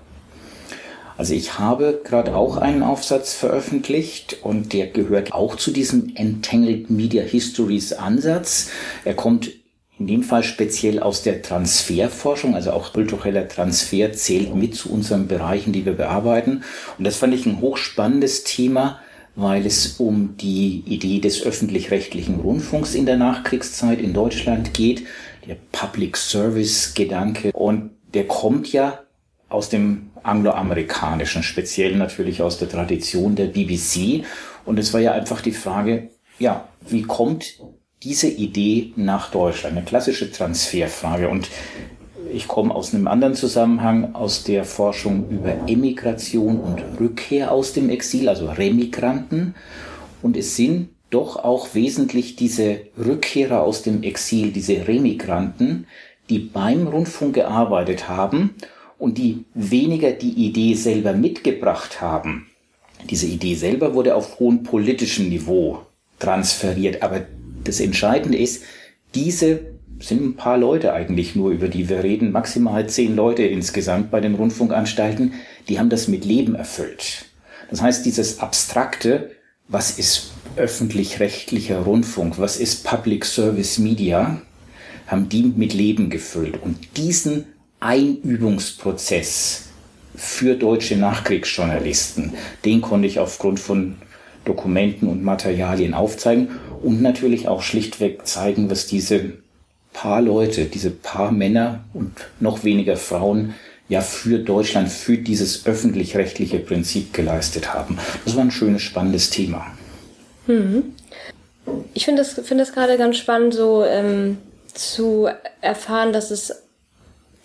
Also 1.17 1.33
ich 1.33 1.57
habe 1.57 2.01
gerade 2.03 2.35
auch 2.35 2.57
einen 2.57 2.83
Aufsatz 2.83 3.33
veröffentlicht 3.33 4.37
und 4.43 4.73
der 4.73 4.87
gehört 4.87 5.33
auch 5.33 5.55
zu 5.55 5.71
diesem 5.71 6.15
Entangled 6.15 6.91
Media 6.91 7.23
Histories 7.23 7.93
Ansatz. 7.93 8.69
Er 9.03 9.15
kommt 9.15 9.49
in 9.99 10.07
dem 10.07 10.23
Fall 10.23 10.43
speziell 10.43 10.99
aus 10.99 11.23
der 11.23 11.41
Transferforschung, 11.41 12.55
also 12.55 12.71
auch 12.71 12.93
kultureller 12.93 13.47
Transfer 13.47 14.13
zählt 14.13 14.53
mit 14.53 14.75
zu 14.75 14.91
unseren 14.91 15.27
Bereichen, 15.27 15.73
die 15.73 15.85
wir 15.85 15.93
bearbeiten. 15.93 16.63
Und 16.97 17.03
das 17.03 17.17
fand 17.17 17.33
ich 17.33 17.45
ein 17.45 17.61
hochspannendes 17.61 18.43
Thema, 18.43 18.99
weil 19.35 19.65
es 19.65 19.99
um 19.99 20.35
die 20.37 20.83
Idee 20.85 21.19
des 21.19 21.43
öffentlich-rechtlichen 21.43 22.39
Rundfunks 22.39 22.95
in 22.95 23.05
der 23.05 23.17
Nachkriegszeit 23.17 23.99
in 23.99 24.13
Deutschland 24.13 24.73
geht, 24.73 25.05
der 25.47 25.57
Public 25.71 26.17
Service 26.17 26.93
Gedanke. 26.93 27.51
Und 27.53 27.91
der 28.13 28.27
kommt 28.27 28.71
ja 28.71 28.99
aus 29.49 29.69
dem 29.69 30.11
angloamerikanischen, 30.23 31.41
speziell 31.41 31.95
natürlich 31.95 32.41
aus 32.41 32.59
der 32.59 32.69
Tradition 32.69 33.35
der 33.35 33.47
BBC. 33.47 34.25
Und 34.65 34.77
es 34.77 34.93
war 34.93 34.99
ja 34.99 35.13
einfach 35.13 35.41
die 35.41 35.51
Frage, 35.51 36.09
ja, 36.37 36.67
wie 36.87 37.03
kommt 37.03 37.59
diese 38.03 38.27
Idee 38.27 38.93
nach 38.95 39.31
Deutschland? 39.31 39.77
Eine 39.77 39.85
klassische 39.85 40.31
Transferfrage. 40.31 41.29
Und 41.29 41.49
ich 42.31 42.47
komme 42.47 42.73
aus 42.73 42.93
einem 42.93 43.07
anderen 43.07 43.35
Zusammenhang, 43.35 44.15
aus 44.15 44.43
der 44.43 44.63
Forschung 44.65 45.29
über 45.29 45.53
Emigration 45.67 46.59
und 46.59 46.81
Rückkehr 46.99 47.51
aus 47.51 47.73
dem 47.73 47.89
Exil, 47.89 48.29
also 48.29 48.49
Remigranten. 48.49 49.55
Und 50.21 50.37
es 50.37 50.55
sind 50.55 50.89
doch 51.09 51.37
auch 51.37 51.73
wesentlich 51.73 52.35
diese 52.35 52.81
Rückkehrer 52.97 53.61
aus 53.61 53.81
dem 53.81 54.03
Exil, 54.03 54.51
diese 54.51 54.87
Remigranten, 54.87 55.87
die 56.29 56.39
beim 56.39 56.87
Rundfunk 56.87 57.35
gearbeitet 57.35 58.09
haben 58.09 58.55
und 58.97 59.17
die 59.17 59.45
weniger 59.53 60.11
die 60.11 60.33
Idee 60.33 60.73
selber 60.73 61.13
mitgebracht 61.13 62.01
haben. 62.01 62.47
Diese 63.09 63.27
Idee 63.27 63.55
selber 63.55 63.93
wurde 63.93 64.15
auf 64.15 64.39
hohem 64.39 64.63
politischen 64.63 65.29
Niveau 65.29 65.79
transferiert, 66.19 67.03
aber 67.03 67.21
das 67.67 67.79
Entscheidende 67.79 68.37
ist, 68.37 68.63
diese 69.15 69.59
sind 69.99 70.21
ein 70.21 70.35
paar 70.35 70.57
Leute 70.57 70.93
eigentlich 70.93 71.35
nur, 71.35 71.51
über 71.51 71.67
die 71.67 71.89
wir 71.89 72.03
reden, 72.03 72.31
maximal 72.31 72.87
zehn 72.87 73.15
Leute 73.15 73.43
insgesamt 73.43 74.11
bei 74.11 74.19
den 74.19 74.35
Rundfunkanstalten, 74.35 75.33
die 75.69 75.79
haben 75.79 75.89
das 75.89 76.07
mit 76.07 76.23
Leben 76.25 76.55
erfüllt. 76.55 77.25
Das 77.69 77.81
heißt, 77.81 78.05
dieses 78.05 78.39
abstrakte, 78.39 79.31
was 79.67 79.97
ist 79.97 80.31
öffentlich-rechtlicher 80.55 81.79
Rundfunk, 81.79 82.39
was 82.39 82.57
ist 82.57 82.83
Public 82.83 83.25
Service 83.25 83.79
Media, 83.79 84.41
haben 85.07 85.29
die 85.29 85.53
mit 85.55 85.73
Leben 85.73 86.09
gefüllt. 86.09 86.61
Und 86.61 86.77
diesen 86.97 87.45
Einübungsprozess 87.79 89.65
für 90.15 90.55
deutsche 90.55 90.95
Nachkriegsjournalisten, 90.95 92.33
den 92.65 92.81
konnte 92.81 93.07
ich 93.07 93.19
aufgrund 93.19 93.59
von 93.59 93.97
Dokumenten 94.47 95.07
und 95.07 95.23
Materialien 95.23 95.93
aufzeigen 95.93 96.49
und 96.81 97.01
natürlich 97.01 97.47
auch 97.47 97.61
schlichtweg 97.61 98.25
zeigen, 98.25 98.69
was 98.69 98.87
diese 98.87 99.33
paar 99.93 100.21
Leute, 100.21 100.65
diese 100.65 100.91
paar 100.91 101.31
Männer 101.31 101.83
und 101.93 102.13
noch 102.39 102.63
weniger 102.63 102.97
Frauen 102.97 103.55
ja 103.89 104.01
für 104.01 104.39
Deutschland, 104.39 104.89
für 104.89 105.17
dieses 105.17 105.65
öffentlich-rechtliche 105.65 106.59
Prinzip 106.59 107.13
geleistet 107.13 107.73
haben. 107.73 107.97
Das 108.25 108.35
war 108.35 108.43
ein 108.43 108.51
schönes, 108.51 108.81
spannendes 108.81 109.29
Thema. 109.29 109.65
Hm. 110.45 110.93
Ich 111.93 112.05
finde 112.05 112.21
das, 112.21 112.33
finde 112.33 112.63
das 112.63 112.73
gerade 112.73 112.97
ganz 112.97 113.17
spannend, 113.17 113.53
so 113.53 113.83
ähm, 113.83 114.37
zu 114.73 115.27
erfahren, 115.61 116.13
dass 116.13 116.31
es 116.31 116.63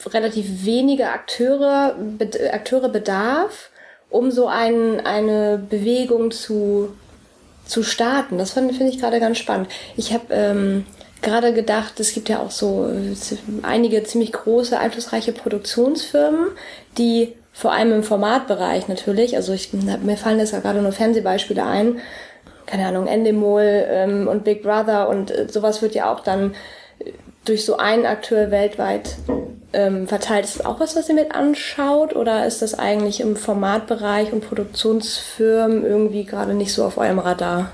relativ 0.07 0.65
wenige 0.65 1.09
Akteure, 1.09 1.97
Akteure 2.53 2.89
bedarf, 2.89 3.71
um 4.13 4.31
so 4.31 4.47
ein, 4.47 5.05
eine 5.05 5.59
Bewegung 5.59 6.31
zu, 6.31 6.93
zu 7.65 7.83
starten. 7.83 8.39
Das 8.39 8.53
finde 8.53 8.75
find 8.75 8.93
ich 8.95 9.01
gerade 9.01 9.19
ganz 9.19 9.39
spannend. 9.39 9.69
Ich 9.97 10.13
habe 10.13 10.27
ähm, 10.31 10.87
gerade 11.23 11.53
gedacht, 11.53 11.99
es 11.99 12.13
gibt 12.13 12.29
ja 12.29 12.41
auch 12.41 12.51
so 12.51 12.87
äh, 12.89 13.15
einige 13.63 14.05
ziemlich 14.05 14.33
große, 14.33 14.79
einflussreiche 14.79 15.33
Produktionsfirmen, 15.33 16.49
die 16.99 17.35
vor 17.53 17.73
allem 17.73 17.93
im 17.93 18.03
Formatbereich 18.03 18.89
natürlich, 18.89 19.37
also 19.37 19.53
ich, 19.53 19.73
mir 19.73 20.17
fallen 20.17 20.39
jetzt 20.39 20.53
ja 20.53 20.61
gerade 20.61 20.81
nur 20.81 20.93
Fernsehbeispiele 20.93 21.65
ein, 21.65 22.01
keine 22.67 22.87
Ahnung, 22.87 23.07
Endemol 23.07 23.63
ähm, 23.89 24.29
und 24.29 24.45
Big 24.45 24.63
Brother 24.63 25.09
und 25.09 25.31
äh, 25.31 25.49
sowas 25.49 25.83
wird 25.83 25.95
ja 25.95 26.13
auch 26.13 26.21
dann 26.21 26.55
durch 27.45 27.65
so 27.65 27.77
einen 27.77 28.07
Akteur 28.07 28.51
weltweit 28.51 29.17
ähm, 29.73 30.09
verteilt. 30.09 30.45
Ist 30.45 30.59
das 30.59 30.67
auch 30.67 30.81
was, 30.81 30.97
was 30.97 31.09
ihr 31.09 31.15
mit 31.15 31.35
anschaut? 31.35 32.15
Oder 32.15 32.47
ist 32.47 32.63
das 32.63 32.79
eigentlich 32.79 33.21
im 33.21 33.37
Formatbereich 33.37 34.33
und 34.33 34.47
Produktionsfirmen 34.47 35.85
irgendwie 35.85 36.25
gerade 36.25 36.55
nicht 36.55 36.73
so 36.73 36.85
auf 36.85 36.99
eurem 36.99 37.19
Radar? 37.19 37.73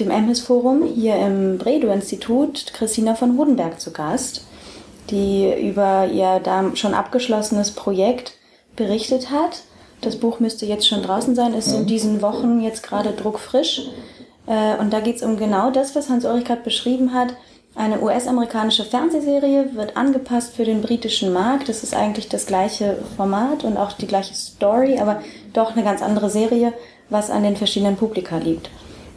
dem 0.00 0.10
EMHIS-Forum, 0.10 0.84
hier 0.94 1.16
im 1.16 1.58
Bredow-Institut, 1.58 2.72
Christina 2.72 3.14
von 3.14 3.36
Hodenberg 3.36 3.80
zu 3.80 3.92
Gast, 3.92 4.46
die 5.10 5.52
über 5.60 6.06
ihr 6.06 6.40
da 6.42 6.70
schon 6.74 6.94
abgeschlossenes 6.94 7.72
Projekt 7.72 8.37
berichtet 8.78 9.30
hat. 9.30 9.62
Das 10.00 10.16
Buch 10.16 10.40
müsste 10.40 10.64
jetzt 10.64 10.88
schon 10.88 11.02
draußen 11.02 11.34
sein, 11.34 11.52
ist 11.52 11.72
in 11.72 11.86
diesen 11.86 12.22
Wochen 12.22 12.60
jetzt 12.60 12.82
gerade 12.82 13.12
druckfrisch. 13.12 13.82
Äh, 14.46 14.78
und 14.78 14.92
da 14.92 15.00
geht 15.00 15.16
es 15.16 15.22
um 15.22 15.36
genau 15.36 15.70
das, 15.70 15.94
was 15.94 16.08
Hans-Ulrich 16.08 16.44
gerade 16.44 16.62
beschrieben 16.62 17.12
hat. 17.12 17.34
Eine 17.74 18.00
US-amerikanische 18.00 18.84
Fernsehserie 18.84 19.74
wird 19.74 19.96
angepasst 19.96 20.54
für 20.54 20.64
den 20.64 20.80
britischen 20.80 21.32
Markt. 21.32 21.68
Das 21.68 21.82
ist 21.82 21.94
eigentlich 21.94 22.28
das 22.28 22.46
gleiche 22.46 22.98
Format 23.16 23.64
und 23.64 23.76
auch 23.76 23.92
die 23.92 24.06
gleiche 24.06 24.34
Story, 24.34 24.98
aber 24.98 25.20
doch 25.52 25.72
eine 25.72 25.84
ganz 25.84 26.00
andere 26.00 26.30
Serie, 26.30 26.72
was 27.10 27.30
an 27.30 27.42
den 27.42 27.56
verschiedenen 27.56 27.96
Publika 27.96 28.38
liegt. 28.38 28.70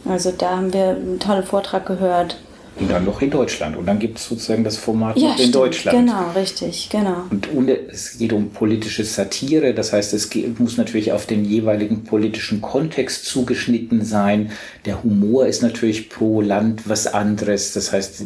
Also 0.06 0.32
da 0.32 0.58
haben 0.58 0.74
wir 0.74 0.90
einen 0.90 1.20
tollen 1.20 1.44
Vortrag 1.44 1.86
gehört 1.86 2.38
und 2.80 2.90
dann 2.90 3.06
noch 3.06 3.22
in 3.22 3.30
Deutschland. 3.30 3.76
Und 3.76 3.86
dann 3.86 4.00
gibt 4.00 4.18
es 4.18 4.28
sozusagen 4.28 4.64
das 4.64 4.78
Format 4.78 5.18
ja, 5.18 5.36
in 5.36 5.52
Deutschland. 5.52 5.98
Genau, 5.98 6.32
richtig, 6.32 6.90
genau. 6.90 7.26
Und, 7.30 7.52
und 7.52 7.70
es 7.70 8.18
geht 8.18 8.32
um 8.34 8.50
politische 8.50 9.04
Satire, 9.04 9.74
das 9.74 9.92
heißt, 9.92 10.14
es 10.14 10.30
muss 10.58 10.78
natürlich 10.78 11.12
auf 11.12 11.26
den 11.26 11.44
jeweiligen 11.44 12.04
politischen 12.04 12.62
Kontext 12.62 13.26
zugeschnitten 13.26 14.06
sein. 14.06 14.52
Der 14.86 15.04
Humor 15.04 15.48
ist 15.48 15.62
natürlich 15.62 16.10
pro 16.10 16.42
Land 16.42 16.88
was 16.88 17.08
anderes. 17.08 17.74
Das 17.74 17.92
heißt, 17.92 18.24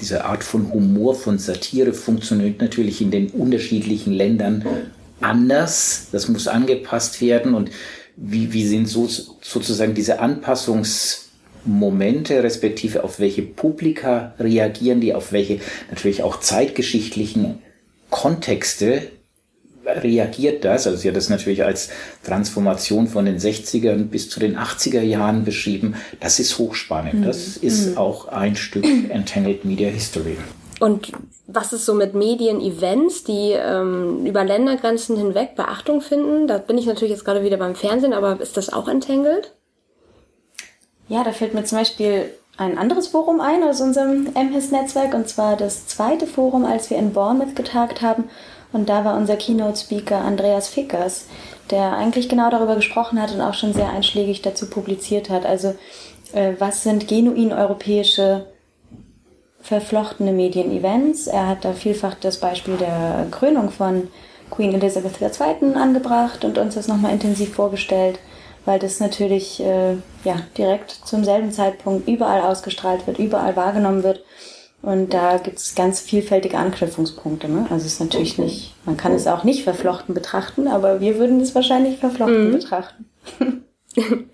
diese 0.00 0.24
Art 0.24 0.42
von 0.42 0.72
Humor, 0.72 1.14
von 1.14 1.38
Satire 1.38 1.92
funktioniert 1.92 2.60
natürlich 2.60 3.00
in 3.00 3.10
den 3.10 3.28
unterschiedlichen 3.28 4.12
Ländern 4.12 4.64
anders. 5.20 6.08
Das 6.10 6.28
muss 6.28 6.48
angepasst 6.48 7.20
werden. 7.20 7.54
Und 7.54 7.70
wie, 8.16 8.52
wie 8.52 8.66
sind 8.66 8.88
so, 8.88 9.08
sozusagen 9.40 9.94
diese 9.94 10.20
Anpassungs- 10.20 11.23
Momente, 11.64 12.42
respektive 12.42 13.04
auf 13.04 13.20
welche 13.20 13.42
Publika 13.42 14.34
reagieren 14.38 15.00
die, 15.00 15.14
auf 15.14 15.32
welche 15.32 15.60
natürlich 15.90 16.22
auch 16.22 16.40
zeitgeschichtlichen 16.40 17.58
Kontexte 18.10 19.02
reagiert 19.86 20.64
das? 20.64 20.86
Also 20.86 20.98
sie 20.98 21.08
hat 21.08 21.16
das 21.16 21.28
natürlich 21.28 21.64
als 21.64 21.90
Transformation 22.24 23.06
von 23.06 23.24
den 23.24 23.38
60er 23.38 23.94
bis 24.04 24.30
zu 24.30 24.40
den 24.40 24.56
80er 24.56 25.02
Jahren 25.02 25.44
beschrieben. 25.44 25.94
Das 26.20 26.38
ist 26.38 26.58
hochspannend. 26.58 27.14
Mhm. 27.14 27.24
Das 27.24 27.56
ist 27.56 27.90
mhm. 27.90 27.98
auch 27.98 28.28
ein 28.28 28.56
Stück 28.56 28.84
Entangled 28.84 29.64
Media 29.64 29.88
History. 29.88 30.36
Und 30.80 31.12
was 31.46 31.72
ist 31.72 31.86
so 31.86 31.94
mit 31.94 32.14
Medien-Events, 32.14 33.24
die 33.24 33.52
ähm, 33.52 34.26
über 34.26 34.44
Ländergrenzen 34.44 35.16
hinweg 35.16 35.54
Beachtung 35.56 36.00
finden? 36.00 36.46
Da 36.46 36.58
bin 36.58 36.78
ich 36.78 36.86
natürlich 36.86 37.12
jetzt 37.12 37.24
gerade 37.24 37.44
wieder 37.44 37.56
beim 37.56 37.74
Fernsehen, 37.74 38.12
aber 38.12 38.40
ist 38.40 38.56
das 38.56 38.72
auch 38.72 38.88
entangled? 38.88 39.52
Ja, 41.08 41.22
da 41.22 41.32
fällt 41.32 41.54
mir 41.54 41.64
zum 41.64 41.78
Beispiel 41.78 42.30
ein 42.56 42.78
anderes 42.78 43.08
Forum 43.08 43.40
ein 43.40 43.62
aus 43.62 43.80
unserem 43.80 44.28
MHIS-Netzwerk 44.34 45.14
und 45.14 45.28
zwar 45.28 45.56
das 45.56 45.86
zweite 45.86 46.26
Forum, 46.26 46.64
als 46.64 46.88
wir 46.90 46.98
in 46.98 47.12
Bournemouth 47.12 47.56
getagt 47.56 48.00
haben. 48.00 48.24
Und 48.72 48.88
da 48.88 49.04
war 49.04 49.16
unser 49.16 49.36
Keynote-Speaker 49.36 50.18
Andreas 50.18 50.68
Fickers, 50.68 51.26
der 51.70 51.92
eigentlich 51.92 52.28
genau 52.28 52.50
darüber 52.50 52.76
gesprochen 52.76 53.20
hat 53.20 53.32
und 53.32 53.40
auch 53.40 53.54
schon 53.54 53.72
sehr 53.72 53.90
einschlägig 53.90 54.42
dazu 54.42 54.68
publiziert 54.68 55.30
hat. 55.30 55.46
Also 55.46 55.74
äh, 56.32 56.54
was 56.58 56.82
sind 56.82 57.06
genuin 57.08 57.52
europäische 57.52 58.46
verflochtene 59.60 60.32
Medien-Events? 60.32 61.26
Er 61.26 61.48
hat 61.48 61.64
da 61.64 61.72
vielfach 61.72 62.14
das 62.14 62.38
Beispiel 62.38 62.76
der 62.76 63.26
Krönung 63.30 63.70
von 63.70 64.08
Queen 64.50 64.74
Elizabeth 64.74 65.20
II. 65.20 65.74
angebracht 65.74 66.44
und 66.44 66.58
uns 66.58 66.74
das 66.74 66.88
nochmal 66.88 67.12
intensiv 67.12 67.54
vorgestellt 67.54 68.18
weil 68.64 68.78
das 68.78 69.00
natürlich 69.00 69.60
äh, 69.60 69.94
ja, 70.24 70.36
direkt 70.56 70.90
zum 70.90 71.24
selben 71.24 71.52
Zeitpunkt 71.52 72.08
überall 72.08 72.40
ausgestrahlt 72.42 73.06
wird, 73.06 73.18
überall 73.18 73.56
wahrgenommen 73.56 74.02
wird. 74.02 74.24
Und 74.82 75.14
da 75.14 75.38
gibt 75.38 75.58
es 75.58 75.74
ganz 75.74 76.00
vielfältige 76.00 76.58
Anknüpfungspunkte. 76.58 77.48
Ne? 77.48 77.66
Also 77.70 77.86
es 77.86 77.94
ist 77.94 78.00
natürlich 78.00 78.36
nicht, 78.38 78.74
man 78.84 78.98
kann 78.98 79.12
es 79.12 79.26
auch 79.26 79.42
nicht 79.42 79.64
verflochten 79.64 80.14
betrachten, 80.14 80.68
aber 80.68 81.00
wir 81.00 81.18
würden 81.18 81.40
es 81.40 81.54
wahrscheinlich 81.54 81.98
verflochten 81.98 82.48
mhm. 82.48 82.52
betrachten. 82.52 83.06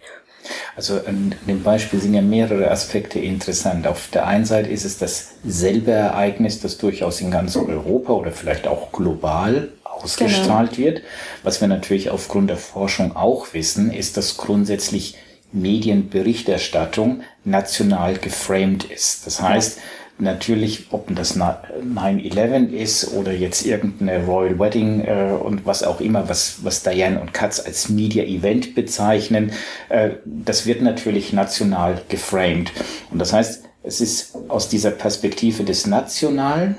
Also 0.74 0.94
an 1.06 1.34
dem 1.46 1.62
Beispiel 1.62 2.00
sind 2.00 2.14
ja 2.14 2.22
mehrere 2.22 2.70
Aspekte 2.70 3.18
interessant. 3.18 3.86
Auf 3.86 4.08
der 4.08 4.26
einen 4.26 4.44
Seite 4.46 4.70
ist 4.70 4.84
es 4.84 4.98
dasselbe 4.98 5.90
Ereignis, 5.90 6.60
das 6.60 6.78
durchaus 6.78 7.20
in 7.20 7.30
ganz 7.30 7.56
Europa 7.56 8.12
oder 8.12 8.32
vielleicht 8.32 8.66
auch 8.66 8.90
global 8.90 9.68
ausgestrahlt 10.02 10.72
genau. 10.72 10.86
wird. 10.86 11.02
Was 11.42 11.60
wir 11.60 11.68
natürlich 11.68 12.10
aufgrund 12.10 12.50
der 12.50 12.56
Forschung 12.56 13.16
auch 13.16 13.54
wissen, 13.54 13.92
ist, 13.92 14.16
dass 14.16 14.36
grundsätzlich 14.36 15.16
Medienberichterstattung 15.52 17.22
national 17.44 18.14
geframed 18.14 18.84
ist. 18.84 19.26
Das 19.26 19.42
heißt, 19.42 19.78
natürlich, 20.20 20.86
ob 20.90 21.14
das 21.14 21.36
9-11 21.38 22.70
ist 22.70 23.12
oder 23.14 23.32
jetzt 23.32 23.64
irgendeine 23.66 24.24
Royal 24.24 24.58
Wedding 24.58 25.04
äh, 25.04 25.32
und 25.40 25.66
was 25.66 25.82
auch 25.82 26.00
immer, 26.00 26.28
was, 26.28 26.58
was 26.62 26.82
Diane 26.82 27.20
und 27.20 27.32
Katz 27.32 27.60
als 27.64 27.88
Media 27.88 28.24
Event 28.24 28.74
bezeichnen, 28.74 29.52
äh, 29.88 30.10
das 30.24 30.66
wird 30.66 30.82
natürlich 30.82 31.32
national 31.32 32.02
geframed. 32.08 32.72
Und 33.10 33.18
das 33.18 33.32
heißt, 33.32 33.64
es 33.82 34.00
ist 34.00 34.36
aus 34.48 34.68
dieser 34.68 34.90
Perspektive 34.90 35.64
des 35.64 35.86
Nationalen 35.86 36.76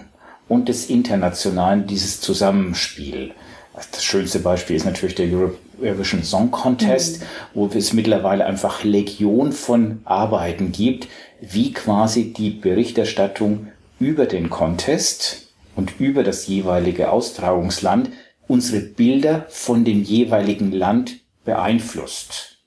und 0.52 0.68
des 0.68 0.90
Internationalen 0.90 1.88
dieses 1.88 2.20
Zusammenspiel. 2.20 3.32
Das 3.74 4.04
schönste 4.04 4.40
Beispiel 4.40 4.76
ist 4.76 4.84
natürlich 4.84 5.16
der 5.16 5.30
Eurovision 5.82 6.24
Song 6.24 6.52
Contest, 6.52 7.22
mhm. 7.22 7.26
wo 7.54 7.68
es 7.68 7.94
mittlerweile 7.94 8.46
einfach 8.46 8.84
Legion 8.84 9.54
von 9.54 10.02
Arbeiten 10.04 10.74
gibt, 10.74 11.08
wie 11.40 11.72
quasi 11.72 12.34
die 12.34 12.50
Berichterstattung 12.50 13.68
über 13.98 14.26
den 14.26 14.50
Contest 14.50 15.54
und 15.78 16.02
über 16.02 16.22
das 16.22 16.48
jeweilige 16.48 17.14
Austragungsland 17.14 18.10
unsere 18.50 18.82
Bilder 18.82 19.46
von 19.48 19.86
dem 19.86 20.04
jeweiligen 20.04 20.74
Land 20.74 21.22
beeinflusst. 21.46 22.58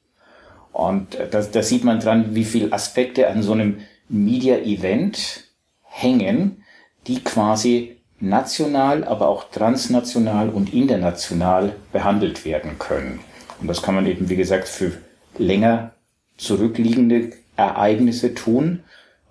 Und 0.73 1.19
da, 1.31 1.43
da 1.43 1.63
sieht 1.63 1.85
man 1.85 2.01
dran, 2.01 2.35
wie 2.35 2.47
viele 2.47 2.73
Aspekte 2.73 3.29
an 3.29 3.43
so 3.43 3.53
einem 3.53 3.81
Media-Event 4.09 5.45
hängen, 5.83 6.64
die 7.07 7.23
quasi 7.23 7.97
national, 8.21 9.05
aber 9.05 9.29
auch 9.29 9.51
transnational 9.51 10.49
und 10.49 10.73
international 10.73 11.75
behandelt 11.93 12.45
werden 12.45 12.79
können. 12.79 13.21
Und 13.61 13.69
das 13.69 13.83
kann 13.83 13.95
man 13.95 14.07
eben, 14.07 14.29
wie 14.29 14.37
gesagt, 14.37 14.69
für 14.69 14.93
länger 15.39 15.93
zurückliegende 16.37 17.33
Ereignisse 17.57 18.35
tun, 18.35 18.83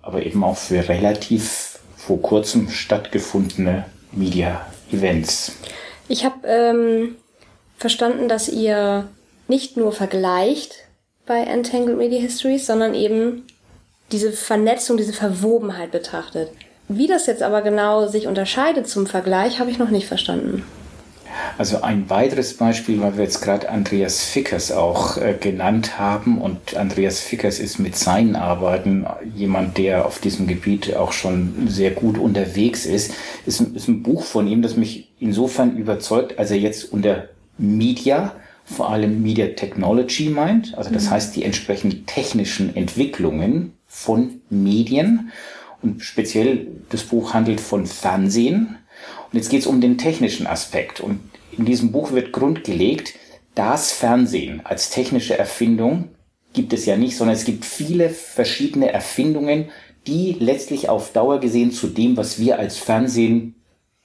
aber 0.02 0.24
eben 0.24 0.44
auch 0.44 0.56
für 0.56 0.88
relativ 0.88 1.78
vor 1.96 2.20
kurzem 2.20 2.68
stattgefundene 2.68 3.86
Media-Events. 4.12 5.56
Ich 6.08 6.24
habe 6.24 6.46
ähm, 6.46 7.16
verstanden, 7.76 8.28
dass 8.28 8.48
ihr 8.48 9.08
nicht 9.48 9.76
nur 9.76 9.92
vergleicht 9.92 10.74
bei 11.26 11.40
Entangled 11.40 11.96
Media 11.96 12.20
Histories, 12.20 12.66
sondern 12.66 12.94
eben 12.94 13.46
diese 14.12 14.32
Vernetzung, 14.32 14.96
diese 14.96 15.14
Verwobenheit 15.14 15.90
betrachtet. 15.90 16.50
Wie 16.88 17.06
das 17.06 17.26
jetzt 17.26 17.42
aber 17.42 17.62
genau 17.62 18.06
sich 18.06 18.26
unterscheidet 18.26 18.88
zum 18.88 19.06
Vergleich, 19.06 19.58
habe 19.58 19.70
ich 19.70 19.78
noch 19.78 19.90
nicht 19.90 20.06
verstanden. 20.06 20.64
Also 21.58 21.82
ein 21.82 22.10
weiteres 22.10 22.56
Beispiel, 22.56 23.00
weil 23.00 23.16
wir 23.16 23.24
jetzt 23.24 23.40
gerade 23.40 23.68
Andreas 23.68 24.22
Fickers 24.22 24.72
auch 24.72 25.16
äh, 25.16 25.34
genannt 25.38 25.98
haben 25.98 26.40
und 26.40 26.76
Andreas 26.76 27.20
Fickers 27.20 27.58
ist 27.58 27.78
mit 27.78 27.96
seinen 27.96 28.36
Arbeiten 28.36 29.06
jemand, 29.34 29.78
der 29.78 30.06
auf 30.06 30.18
diesem 30.18 30.46
Gebiet 30.46 30.96
auch 30.96 31.12
schon 31.12 31.68
sehr 31.68 31.90
gut 31.90 32.18
unterwegs 32.18 32.86
ist, 32.86 33.12
ist, 33.46 33.60
ist 33.60 33.88
ein 33.88 34.02
Buch 34.02 34.24
von 34.24 34.46
ihm, 34.46 34.62
das 34.62 34.76
mich 34.76 35.12
insofern 35.18 35.76
überzeugt, 35.76 36.38
als 36.38 36.50
er 36.50 36.58
jetzt 36.58 36.92
unter 36.92 37.28
Media, 37.58 38.32
vor 38.64 38.90
allem 38.90 39.22
Media 39.22 39.48
Technology 39.48 40.30
meint, 40.30 40.76
also 40.76 40.90
das 40.90 41.06
mhm. 41.06 41.10
heißt 41.10 41.36
die 41.36 41.44
entsprechenden 41.44 42.06
technischen 42.06 42.74
Entwicklungen 42.74 43.74
von 43.86 44.40
Medien 44.50 45.30
und 45.84 46.02
speziell 46.02 46.66
das 46.88 47.04
Buch 47.04 47.34
handelt 47.34 47.60
von 47.60 47.86
Fernsehen. 47.86 48.78
Und 49.30 49.36
jetzt 49.36 49.50
geht 49.50 49.60
es 49.60 49.66
um 49.66 49.80
den 49.80 49.98
technischen 49.98 50.46
Aspekt. 50.46 51.00
Und 51.00 51.20
in 51.56 51.64
diesem 51.64 51.92
Buch 51.92 52.12
wird 52.12 52.32
grundgelegt, 52.32 53.14
das 53.54 53.92
Fernsehen 53.92 54.62
als 54.64 54.90
technische 54.90 55.38
Erfindung 55.38 56.08
gibt 56.54 56.72
es 56.72 56.86
ja 56.86 56.96
nicht, 56.96 57.16
sondern 57.16 57.36
es 57.36 57.44
gibt 57.44 57.64
viele 57.64 58.10
verschiedene 58.10 58.92
Erfindungen, 58.92 59.70
die 60.06 60.36
letztlich 60.38 60.88
auf 60.88 61.12
Dauer 61.12 61.40
gesehen 61.40 61.72
zu 61.72 61.88
dem, 61.88 62.16
was 62.16 62.38
wir 62.38 62.58
als 62.58 62.78
Fernsehen 62.78 63.56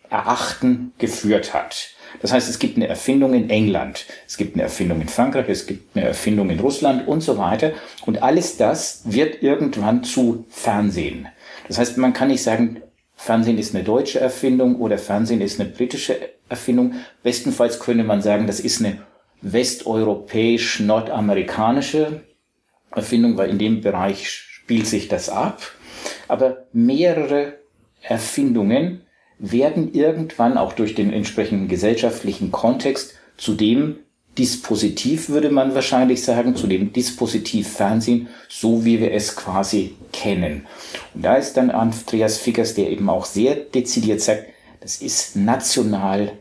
erachten, 0.10 0.94
geführt 0.98 1.54
hat. 1.54 1.92
Das 2.22 2.34
heißt, 2.34 2.50
es 2.50 2.58
gibt 2.58 2.76
eine 2.76 2.88
Erfindung 2.88 3.34
in 3.34 3.50
England, 3.50 4.06
es 4.28 4.38
gibt 4.38 4.56
eine 4.56 4.64
Erfindung 4.64 5.00
in 5.02 5.08
Frankreich, 5.08 5.48
es 5.48 5.68
gibt 5.68 5.96
eine 5.96 6.08
Erfindung 6.08 6.50
in 6.50 6.60
Russland 6.60 7.08
und 7.08 7.22
so 7.22 7.38
weiter. 7.38 7.72
Und 8.06 8.24
alles 8.24 8.58
das 8.58 9.02
wird 9.06 9.44
irgendwann 9.44 10.04
zu 10.04 10.46
Fernsehen. 10.50 11.28
Das 11.70 11.78
heißt, 11.78 11.98
man 11.98 12.12
kann 12.12 12.28
nicht 12.28 12.44
sagen, 12.44 12.82
Fernsehen 13.16 13.58
ist 13.58 13.74
eine 13.74 13.86
deutsche 13.86 14.20
Erfindung 14.20 14.76
oder 14.78 14.98
Fernsehen 14.98 15.40
ist 15.40 15.58
eine 15.60 15.70
britische 15.70 16.18
Erfindung. 16.50 16.96
Bestenfalls 17.24 17.80
könnte 17.80 18.04
man 18.04 18.22
sagen, 18.22 18.48
das 18.48 18.60
ist 18.60 18.82
eine 18.82 19.04
westeuropäisch-nordamerikanische 19.42 22.24
Erfindung, 22.92 23.38
weil 23.38 23.52
in 23.52 23.60
dem 23.60 23.80
Bereich 23.82 24.30
spielt 24.30 24.88
sich 24.88 25.08
das 25.08 25.30
ab. 25.30 25.62
Aber 26.28 26.66
mehrere 26.74 27.60
Erfindungen 28.02 29.04
werden 29.38 29.94
irgendwann 29.94 30.58
auch 30.58 30.74
durch 30.74 30.96
den 30.96 31.14
entsprechenden 31.14 31.68
gesellschaftlichen 31.68 32.52
Kontext 32.52 33.14
zu 33.38 33.54
dem 33.54 34.00
Dispositiv, 34.38 35.30
würde 35.30 35.50
man 35.50 35.76
wahrscheinlich 35.76 36.24
sagen, 36.24 36.56
zu 36.56 36.68
dem 36.68 36.94
Dispositiv 36.94 37.68
Fernsehen, 37.68 38.30
so 38.48 38.86
wie 38.86 39.00
wir 39.00 39.12
es 39.12 39.36
quasi 39.36 39.96
kennen. 40.14 40.66
Und 41.14 41.26
da 41.26 41.36
ist 41.36 41.58
dann 41.58 41.70
Andreas 41.72 42.38
Figgers, 42.38 42.74
der 42.74 42.90
eben 42.90 43.10
auch 43.10 43.26
sehr 43.26 43.56
dezidiert 43.56 44.22
sagt, 44.22 44.46
das 44.80 45.02
ist 45.02 45.36
national 45.36 46.32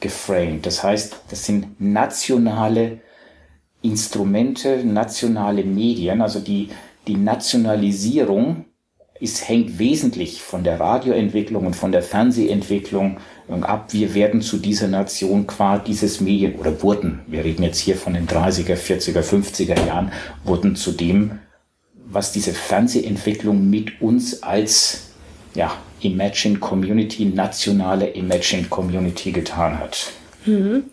geframed. 0.00 0.66
Das 0.66 0.82
heißt, 0.82 1.16
das 1.30 1.44
sind 1.44 1.80
nationale 1.80 3.00
Instrumente, 3.80 4.84
nationale 4.84 5.64
Medien, 5.64 6.20
also 6.20 6.40
die, 6.40 6.68
die 7.06 7.16
Nationalisierung 7.16 8.64
ist, 9.20 9.48
hängt 9.48 9.78
wesentlich 9.78 10.42
von 10.42 10.64
der 10.64 10.80
Radioentwicklung 10.80 11.66
und 11.66 11.76
von 11.76 11.92
der 11.92 12.02
Fernsehentwicklung 12.02 13.18
ab. 13.62 13.92
Wir 13.92 14.14
werden 14.14 14.42
zu 14.42 14.58
dieser 14.58 14.88
Nation 14.88 15.46
qua 15.46 15.78
dieses 15.78 16.20
Medien 16.20 16.56
oder 16.56 16.82
wurden, 16.82 17.20
wir 17.26 17.44
reden 17.44 17.62
jetzt 17.62 17.78
hier 17.78 17.96
von 17.96 18.14
den 18.14 18.26
30er, 18.26 18.76
40er, 18.76 19.22
50er 19.22 19.86
Jahren, 19.86 20.12
wurden 20.44 20.76
zu 20.76 20.92
dem, 20.92 21.38
was 22.10 22.32
diese 22.32 22.52
Fernsehentwicklung 22.52 23.68
mit 23.68 24.00
uns 24.00 24.42
als 24.42 25.08
ja, 25.54 25.72
Imagine 26.00 26.58
Community, 26.58 27.24
nationale 27.24 28.08
Imagine 28.08 28.64
Community 28.64 29.32
getan 29.32 29.78
hat. 29.78 30.12
Mhm. 30.46 30.84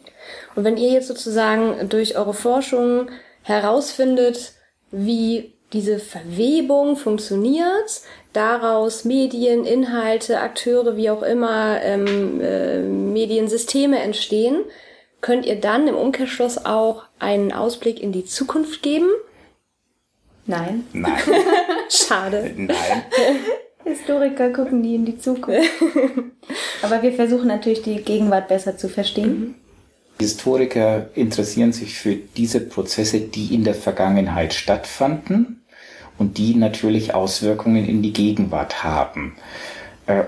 Und 0.55 0.63
wenn 0.63 0.77
ihr 0.77 0.91
jetzt 0.91 1.07
sozusagen 1.07 1.89
durch 1.89 2.17
eure 2.17 2.33
Forschung 2.33 3.09
herausfindet, 3.43 4.53
wie 4.91 5.53
diese 5.73 5.99
Verwebung 5.99 6.95
funktioniert, 6.95 8.01
daraus 8.35 9.05
Medien, 9.05 9.65
Inhalte, 9.65 10.39
Akteure, 10.39 10.97
wie 10.97 11.09
auch 11.09 11.23
immer, 11.23 11.81
ähm, 11.81 12.41
äh, 12.41 12.79
Mediensysteme 12.79 13.99
entstehen, 13.99 14.63
könnt 15.21 15.45
ihr 15.45 15.59
dann 15.59 15.87
im 15.87 15.95
Umkehrschluss 15.95 16.65
auch 16.65 17.03
einen 17.19 17.51
Ausblick 17.51 18.01
in 18.01 18.11
die 18.11 18.25
Zukunft 18.25 18.83
geben? 18.83 19.07
Nein. 20.45 20.85
Nein. 20.93 21.17
Schade. 21.89 22.51
Nein. 22.55 23.03
Historiker 23.83 24.49
gucken 24.51 24.81
nie 24.81 24.95
in 24.95 25.05
die 25.05 25.17
Zukunft. 25.17 25.69
Aber 26.81 27.01
wir 27.01 27.13
versuchen 27.13 27.47
natürlich 27.47 27.81
die 27.81 27.97
Gegenwart 27.97 28.47
besser 28.47 28.77
zu 28.77 28.89
verstehen. 28.89 29.55
Historiker 30.19 31.09
interessieren 31.13 31.73
sich 31.73 31.95
für 31.95 32.15
diese 32.15 32.61
Prozesse, 32.61 33.19
die 33.19 33.53
in 33.53 33.63
der 33.63 33.75
Vergangenheit 33.75 34.53
stattfanden 34.53 35.64
und 36.17 36.37
die 36.37 36.55
natürlich 36.55 37.13
Auswirkungen 37.13 37.87
in 37.87 38.01
die 38.01 38.13
Gegenwart 38.13 38.83
haben. 38.83 39.35
Äh, 40.07 40.23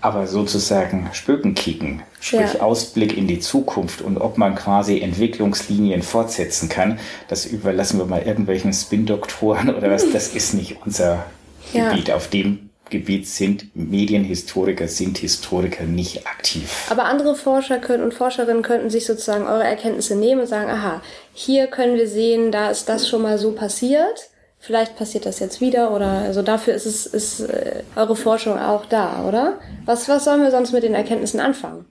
aber 0.00 0.26
sozusagen 0.26 1.08
Spökenkicken, 1.12 2.02
sprich 2.20 2.54
Ja. 2.54 2.60
Ausblick 2.60 3.16
in 3.16 3.28
die 3.28 3.38
Zukunft 3.38 4.02
und 4.02 4.18
ob 4.18 4.36
man 4.36 4.56
quasi 4.56 5.00
Entwicklungslinien 5.00 6.02
fortsetzen 6.02 6.68
kann, 6.68 6.98
das 7.28 7.46
überlassen 7.46 7.98
wir 7.98 8.06
mal 8.06 8.22
irgendwelchen 8.22 8.72
Spin-Doktoren 8.72 9.72
oder 9.74 9.90
was, 9.90 10.10
das 10.10 10.28
ist 10.34 10.54
nicht 10.54 10.78
unser 10.84 11.24
Ja. 11.72 11.90
Gebiet. 11.90 12.10
Auf 12.10 12.26
dem 12.28 12.70
Gebiet 12.90 13.28
sind 13.28 13.74
Medienhistoriker, 13.76 14.88
sind 14.88 15.18
Historiker 15.18 15.84
nicht 15.84 16.26
aktiv. 16.26 16.88
Aber 16.90 17.04
andere 17.04 17.36
Forscher 17.36 17.78
können 17.78 18.02
und 18.02 18.12
Forscherinnen 18.12 18.62
könnten 18.62 18.90
sich 18.90 19.06
sozusagen 19.06 19.46
eure 19.46 19.64
Erkenntnisse 19.64 20.16
nehmen 20.16 20.42
und 20.42 20.46
sagen, 20.48 20.68
aha, 20.68 21.00
hier 21.32 21.68
können 21.68 21.96
wir 21.96 22.08
sehen, 22.08 22.50
da 22.50 22.70
ist 22.70 22.88
das 22.88 23.08
schon 23.08 23.22
mal 23.22 23.38
so 23.38 23.52
passiert. 23.52 24.28
Vielleicht 24.64 24.94
passiert 24.96 25.26
das 25.26 25.40
jetzt 25.40 25.60
wieder 25.60 25.90
oder 25.90 26.06
also 26.06 26.40
dafür 26.40 26.72
ist 26.74 26.86
es 26.86 27.04
ist 27.04 27.40
äh, 27.40 27.82
eure 27.96 28.14
Forschung 28.14 28.60
auch 28.60 28.86
da, 28.86 29.24
oder? 29.26 29.58
Was 29.86 30.08
was 30.08 30.22
sollen 30.22 30.40
wir 30.40 30.52
sonst 30.52 30.70
mit 30.70 30.84
den 30.84 30.94
Erkenntnissen 30.94 31.40
anfangen? 31.40 31.84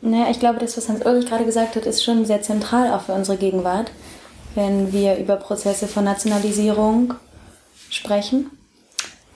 Naja, 0.00 0.28
ich 0.30 0.38
glaube, 0.38 0.60
das, 0.60 0.76
was 0.76 0.88
Hans-Ulrich 0.88 1.26
gerade 1.26 1.44
gesagt 1.44 1.74
hat, 1.74 1.86
ist 1.86 2.04
schon 2.04 2.24
sehr 2.24 2.40
zentral 2.40 2.92
auch 2.92 3.02
für 3.02 3.12
unsere 3.14 3.36
Gegenwart, 3.36 3.90
wenn 4.54 4.92
wir 4.92 5.16
über 5.16 5.36
Prozesse 5.36 5.88
von 5.88 6.04
Nationalisierung 6.04 7.14
sprechen, 7.90 8.50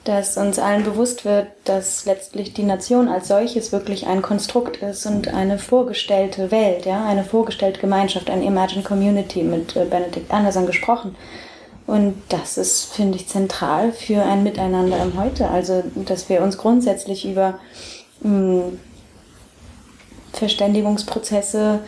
dass 0.05 0.37
uns 0.37 0.57
allen 0.57 0.85
bewusst 0.85 1.25
wird, 1.25 1.47
dass 1.65 2.05
letztlich 2.05 2.53
die 2.53 2.63
Nation 2.63 3.09
als 3.09 3.27
solches 3.27 3.73
wirklich 3.73 4.07
ein 4.07 4.21
Konstrukt 4.21 4.77
ist 4.77 5.05
und 5.05 5.27
eine 5.27 5.59
vorgestellte 5.59 6.49
Welt, 6.49 6.85
ja, 6.85 7.05
eine 7.05 7.25
vorgestellte 7.25 7.81
Gemeinschaft, 7.81 8.29
eine 8.29 8.45
Imagined 8.45 8.85
Community 8.85 9.43
mit 9.43 9.75
äh, 9.75 9.83
Benedict 9.83 10.31
Anderson 10.31 10.65
gesprochen. 10.65 11.17
Und 11.87 12.15
das 12.29 12.57
ist, 12.57 12.93
finde 12.93 13.17
ich, 13.17 13.27
zentral 13.27 13.91
für 13.91 14.23
ein 14.23 14.43
Miteinander 14.43 15.01
im 15.03 15.19
Heute. 15.19 15.49
Also, 15.49 15.83
dass 15.95 16.29
wir 16.29 16.41
uns 16.41 16.57
grundsätzlich 16.57 17.29
über 17.29 17.59
mh, 18.21 18.63
Verständigungsprozesse 20.33 21.79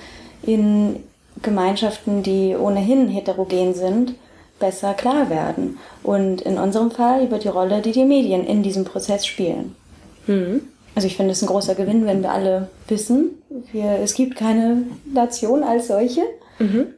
in 0.43 1.03
Gemeinschaften, 1.41 2.23
die 2.23 2.55
ohnehin 2.55 3.07
heterogen 3.09 3.73
sind, 3.73 4.13
besser 4.59 4.93
klar 4.93 5.29
werden. 5.29 5.77
Und 6.03 6.41
in 6.41 6.57
unserem 6.57 6.91
Fall 6.91 7.23
über 7.23 7.39
die 7.39 7.47
Rolle, 7.47 7.81
die 7.81 7.91
die 7.91 8.05
Medien 8.05 8.45
in 8.45 8.63
diesem 8.63 8.85
Prozess 8.85 9.25
spielen. 9.25 9.75
Also 10.95 11.07
ich 11.07 11.15
finde 11.15 11.31
es 11.33 11.41
ein 11.43 11.47
großer 11.47 11.75
Gewinn, 11.75 12.05
wenn 12.07 12.23
wir 12.23 12.31
alle 12.31 12.69
wissen, 12.87 13.41
wir, 13.71 13.99
es 14.01 14.15
gibt 14.15 14.35
keine 14.35 14.83
Nation 15.05 15.63
als 15.63 15.87
solche. 15.87 16.21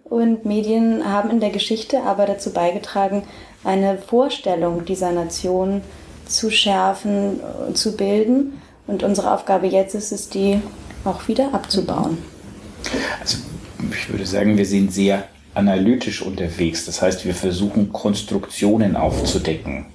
Und 0.04 0.46
Medien 0.46 1.12
haben 1.12 1.30
in 1.30 1.40
der 1.40 1.50
Geschichte 1.50 2.04
aber 2.04 2.26
dazu 2.26 2.52
beigetragen, 2.52 3.24
eine 3.64 3.98
Vorstellung 3.98 4.86
dieser 4.86 5.12
Nation 5.12 5.82
zu 6.26 6.50
schärfen, 6.50 7.40
äh, 7.70 7.74
zu 7.74 7.98
bilden. 7.98 8.62
Und 8.88 9.04
unsere 9.04 9.34
Aufgabe 9.34 9.68
jetzt 9.68 9.96
ist 9.96 10.12
es, 10.12 10.30
die 10.30 10.62
auch 11.04 11.28
wieder 11.28 11.54
abzubauen. 11.54 12.18
Also 13.20 13.38
ich 13.92 14.10
würde 14.10 14.26
sagen, 14.26 14.58
wir 14.58 14.66
sind 14.66 14.94
sehr 14.94 15.26
analytisch 15.54 16.22
unterwegs. 16.22 16.86
Das 16.86 17.02
heißt, 17.02 17.26
wir 17.26 17.36
versuchen 17.36 17.92
Konstruktionen 17.92 18.96
aufzudecken. 18.96 19.88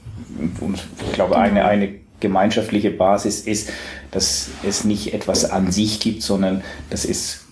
Und 0.60 0.82
ich 1.06 1.12
glaube, 1.12 1.36
eine, 1.36 1.64
eine 1.64 1.94
gemeinschaftliche 2.20 2.90
Basis 2.90 3.40
ist, 3.40 3.70
dass 4.10 4.48
es 4.66 4.84
nicht 4.84 5.14
etwas 5.14 5.50
an 5.50 5.72
sich 5.72 6.00
gibt, 6.00 6.22
sondern 6.22 6.62
das 6.90 7.04
ist 7.04 7.43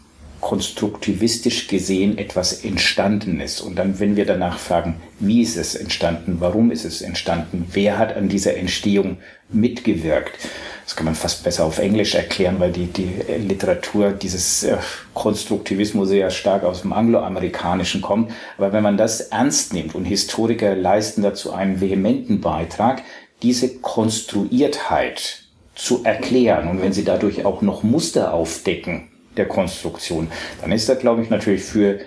konstruktivistisch 0.43 1.69
gesehen 1.69 2.19
etwas 2.19 2.65
Entstandenes. 2.65 3.61
Und 3.61 3.77
dann, 3.77 4.01
wenn 4.01 4.17
wir 4.17 4.27
danach 4.27 4.59
fragen, 4.59 4.97
wie 5.21 5.41
ist 5.41 5.57
es 5.57 5.77
entstanden, 5.77 6.39
warum 6.41 6.73
ist 6.73 6.85
es 6.85 7.01
entstanden, 7.01 7.69
wer 7.73 7.97
hat 7.97 8.17
an 8.17 8.29
dieser 8.29 8.57
Entstehung 8.57 9.19
mitgewirkt, 9.51 10.37
das 10.85 10.97
kann 10.97 11.05
man 11.05 11.15
fast 11.15 11.45
besser 11.45 11.65
auf 11.65 11.79
Englisch 11.79 12.17
erklären, 12.17 12.57
weil 12.59 12.73
die, 12.73 12.87
die 12.87 13.15
Literatur 13.39 14.11
dieses 14.11 14.65
äh, 14.65 14.79
Konstruktivismus 15.15 16.09
sehr 16.09 16.31
stark 16.31 16.65
aus 16.65 16.83
dem 16.83 16.93
Angloamerikanischen 16.93 18.03
kommt. 18.03 18.33
Aber 18.59 18.73
wenn 18.73 18.83
man 18.83 18.97
das 18.97 19.21
ernst 19.21 19.73
nimmt 19.73 19.95
und 19.95 20.05
Historiker 20.05 20.75
leisten 20.75 21.23
dazu 21.23 21.53
einen 21.53 21.81
vehementen 21.81 22.41
Beitrag, 22.41 23.03
diese 23.43 23.77
Konstruiertheit 23.77 25.45
zu 25.77 26.03
erklären 26.03 26.69
und 26.69 26.83
wenn 26.83 26.93
sie 26.93 27.05
dadurch 27.05 27.45
auch 27.45 27.63
noch 27.63 27.85
Muster 27.85 28.35
aufdecken 28.35 29.12
der 29.37 29.47
Konstruktion, 29.47 30.31
dann 30.61 30.73
ist 30.73 30.89
das, 30.89 30.99
glaube 30.99 31.23
ich, 31.23 31.31
natürlich 31.31 31.63
für 31.63 32.01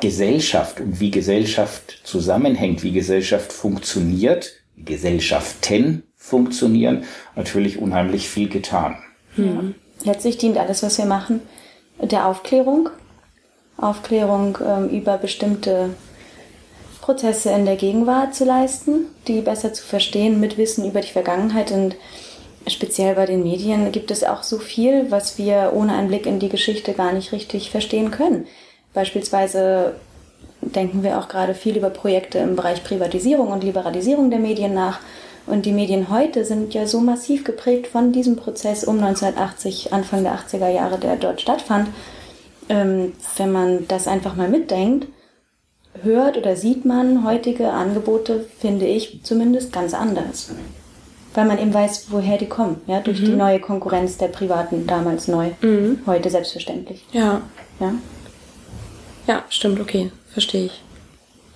Gesellschaft 0.00 0.80
und 0.80 1.00
wie 1.00 1.10
Gesellschaft 1.10 2.00
zusammenhängt, 2.04 2.82
wie 2.82 2.92
Gesellschaft 2.92 3.52
funktioniert, 3.52 4.52
wie 4.76 4.84
Gesellschaften 4.84 6.04
funktionieren, 6.16 7.04
natürlich 7.34 7.78
unheimlich 7.78 8.28
viel 8.28 8.48
getan. 8.48 8.96
Letztlich 10.04 10.38
dient 10.38 10.58
alles, 10.58 10.82
was 10.82 10.98
wir 10.98 11.06
machen, 11.06 11.40
der 12.00 12.26
Aufklärung. 12.26 12.90
Aufklärung 13.76 14.58
ähm, 14.64 14.88
über 14.90 15.18
bestimmte 15.18 15.90
Prozesse 17.00 17.50
in 17.50 17.64
der 17.64 17.76
Gegenwart 17.76 18.34
zu 18.34 18.44
leisten, 18.44 19.06
die 19.26 19.40
besser 19.40 19.72
zu 19.72 19.84
verstehen 19.84 20.38
mit 20.40 20.56
Wissen 20.56 20.88
über 20.88 21.00
die 21.00 21.10
Vergangenheit. 21.10 21.72
Und 21.72 21.96
speziell 22.66 23.14
bei 23.14 23.26
den 23.26 23.42
Medien 23.42 23.92
gibt 23.92 24.10
es 24.10 24.24
auch 24.24 24.42
so 24.42 24.58
viel, 24.58 25.10
was 25.10 25.38
wir 25.38 25.72
ohne 25.74 25.94
einen 25.94 26.08
Blick 26.08 26.26
in 26.26 26.38
die 26.38 26.48
Geschichte 26.48 26.92
gar 26.92 27.12
nicht 27.12 27.32
richtig 27.32 27.70
verstehen 27.70 28.10
können. 28.10 28.46
Beispielsweise 28.94 29.94
denken 30.60 31.02
wir 31.02 31.18
auch 31.18 31.28
gerade 31.28 31.54
viel 31.54 31.76
über 31.76 31.90
Projekte 31.90 32.38
im 32.38 32.56
Bereich 32.56 32.84
Privatisierung 32.84 33.48
und 33.48 33.64
Liberalisierung 33.64 34.30
der 34.30 34.38
Medien 34.38 34.74
nach. 34.74 35.00
Und 35.46 35.66
die 35.66 35.72
Medien 35.72 36.08
heute 36.08 36.44
sind 36.44 36.72
ja 36.72 36.86
so 36.86 37.00
massiv 37.00 37.42
geprägt 37.42 37.88
von 37.88 38.12
diesem 38.12 38.36
Prozess 38.36 38.84
um 38.84 39.02
1980, 39.02 39.92
Anfang 39.92 40.22
der 40.22 40.38
80er 40.38 40.68
Jahre, 40.68 40.98
der 40.98 41.16
dort 41.16 41.40
stattfand. 41.40 41.88
Ähm, 42.68 43.14
wenn 43.36 43.50
man 43.50 43.88
das 43.88 44.06
einfach 44.06 44.36
mal 44.36 44.48
mitdenkt, 44.48 45.08
hört 46.02 46.38
oder 46.38 46.54
sieht 46.56 46.84
man 46.84 47.24
heutige 47.24 47.70
Angebote, 47.70 48.46
finde 48.58 48.86
ich 48.86 49.20
zumindest 49.24 49.72
ganz 49.72 49.94
anders. 49.94 50.50
Weil 51.34 51.46
man 51.46 51.58
eben 51.58 51.72
weiß, 51.72 52.06
woher 52.10 52.36
die 52.36 52.48
kommen, 52.48 52.80
ja, 52.86 53.00
durch 53.00 53.20
die 53.24 53.30
neue 53.30 53.58
Konkurrenz 53.58 54.18
der 54.18 54.28
Privaten, 54.28 54.86
damals 54.86 55.28
neu, 55.28 55.50
heute 56.06 56.28
selbstverständlich. 56.30 57.04
Ja, 57.12 57.40
Ja. 57.80 57.94
ja, 59.26 59.42
stimmt, 59.48 59.80
okay, 59.80 60.10
verstehe 60.30 60.66
ich. 60.66 60.82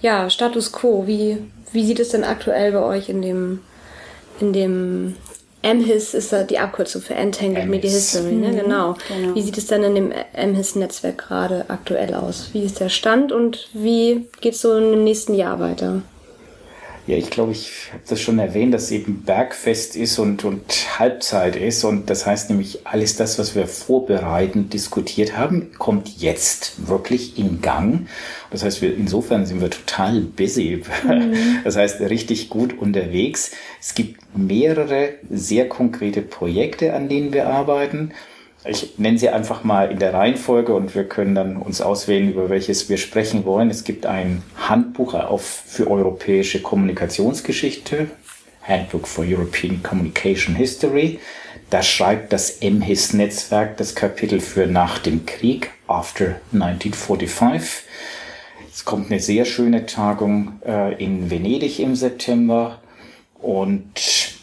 Ja, 0.01 0.31
Status 0.31 0.73
quo, 0.73 1.07
wie, 1.07 1.39
wie 1.73 1.85
sieht 1.85 2.01
es 2.01 2.11
denn 2.11 2.25
aktuell 2.25 2.73
bei 2.73 2.83
euch 2.83 3.09
in 3.09 3.21
dem, 3.23 3.61
in 4.41 4.53
dem 4.53 5.15
MHIS 5.63 6.15
ist 6.15 6.33
da 6.33 6.43
die 6.45 6.59
Abkürzung 6.59 7.03
für 7.03 7.15
Entangled 7.15 7.69
Media. 7.69 7.91
History, 7.91 8.33
ne? 8.33 8.51
Genau. 8.63 8.95
genau. 9.09 9.35
Wie 9.35 9.43
sieht 9.43 9.59
es 9.59 9.67
denn 9.67 9.83
in 9.83 9.95
dem 9.95 10.13
MHIS-Netzwerk 10.35 11.19
gerade 11.19 11.65
aktuell 11.69 12.15
aus? 12.15 12.51
Wie 12.53 12.63
ist 12.63 12.79
der 12.79 12.89
Stand 12.89 13.33
und 13.33 13.69
wie 13.73 14.27
geht 14.41 14.55
es 14.55 14.61
so 14.61 14.77
im 14.77 15.03
nächsten 15.03 15.35
Jahr 15.35 15.59
weiter? 15.59 16.03
Ja, 17.07 17.17
ich 17.17 17.31
glaube, 17.31 17.53
ich 17.53 17.71
habe 17.93 18.03
das 18.09 18.21
schon 18.21 18.41
erwähnt, 18.41 18.75
dass 18.75 18.91
eben 18.91 19.23
Bergfest 19.23 19.95
ist 19.95 20.19
und, 20.19 20.43
und 20.45 20.99
Halbzeit 20.99 21.55
ist. 21.55 21.85
Und 21.85 22.11
das 22.11 22.27
heißt 22.27 22.51
nämlich, 22.51 22.85
alles 22.85 23.15
das, 23.15 23.39
was 23.39 23.55
wir 23.55 23.69
vorbereitend 23.69 24.73
diskutiert 24.73 25.37
haben, 25.37 25.71
kommt 25.79 26.09
jetzt 26.19 26.89
wirklich 26.89 27.39
in 27.39 27.63
Gang. 27.63 28.09
Das 28.51 28.65
heißt, 28.65 28.83
wir, 28.83 28.93
insofern 28.97 29.47
sind 29.47 29.61
wir 29.61 29.71
total 29.71 30.21
busy. 30.21 30.83
Das 31.63 31.77
heißt, 31.77 32.01
richtig 32.01 32.49
gut 32.49 32.77
unterwegs. 32.77 33.53
Es 33.81 33.95
gibt 33.95 34.21
mehrere 34.37 35.11
sehr 35.31 35.69
konkrete 35.69 36.23
Projekte, 36.23 36.93
an 36.93 37.09
denen 37.09 37.33
wir 37.33 37.49
arbeiten. 37.49 38.13
Ich 38.69 38.99
nenne 38.99 39.19
sie 39.19 39.29
einfach 39.29 39.65
mal 39.65 39.91
in 39.91 39.99
der 39.99 40.13
Reihenfolge 40.13 40.75
und 40.75 40.95
wir 40.95 41.05
können 41.05 41.35
dann 41.35 41.57
uns 41.57 41.81
auswählen, 41.81 42.31
über 42.31 42.49
welches 42.51 42.89
wir 42.89 42.97
sprechen 42.97 43.45
wollen. 43.45 43.71
Es 43.71 43.85
gibt 43.85 44.07
ein 44.07 44.43
Handbuch 44.57 45.15
auf, 45.15 45.43
für 45.45 45.91
europäische 45.91 46.63
Kommunikationsgeschichte, 46.63 48.09
Handbook 48.63 49.07
for 49.07 49.25
European 49.25 49.83
Communication 49.83 50.57
History. 50.57 51.21
Da 51.71 51.83
schreibt 51.83 52.33
das 52.33 52.61
MHIS-Netzwerk 52.61 53.77
das 53.77 53.95
Kapitel 53.95 54.41
für 54.41 54.67
nach 54.67 54.99
dem 54.99 55.27
Krieg, 55.27 55.71
after 55.87 56.37
1945. 56.53 57.85
Es 58.73 58.85
kommt 58.85 59.11
eine 59.11 59.21
sehr 59.21 59.45
schöne 59.45 59.87
Tagung 59.87 60.61
äh, 60.67 61.03
in 61.03 61.31
Venedig 61.31 61.81
im 61.81 61.97
September. 61.97 62.81
Und 63.41 64.36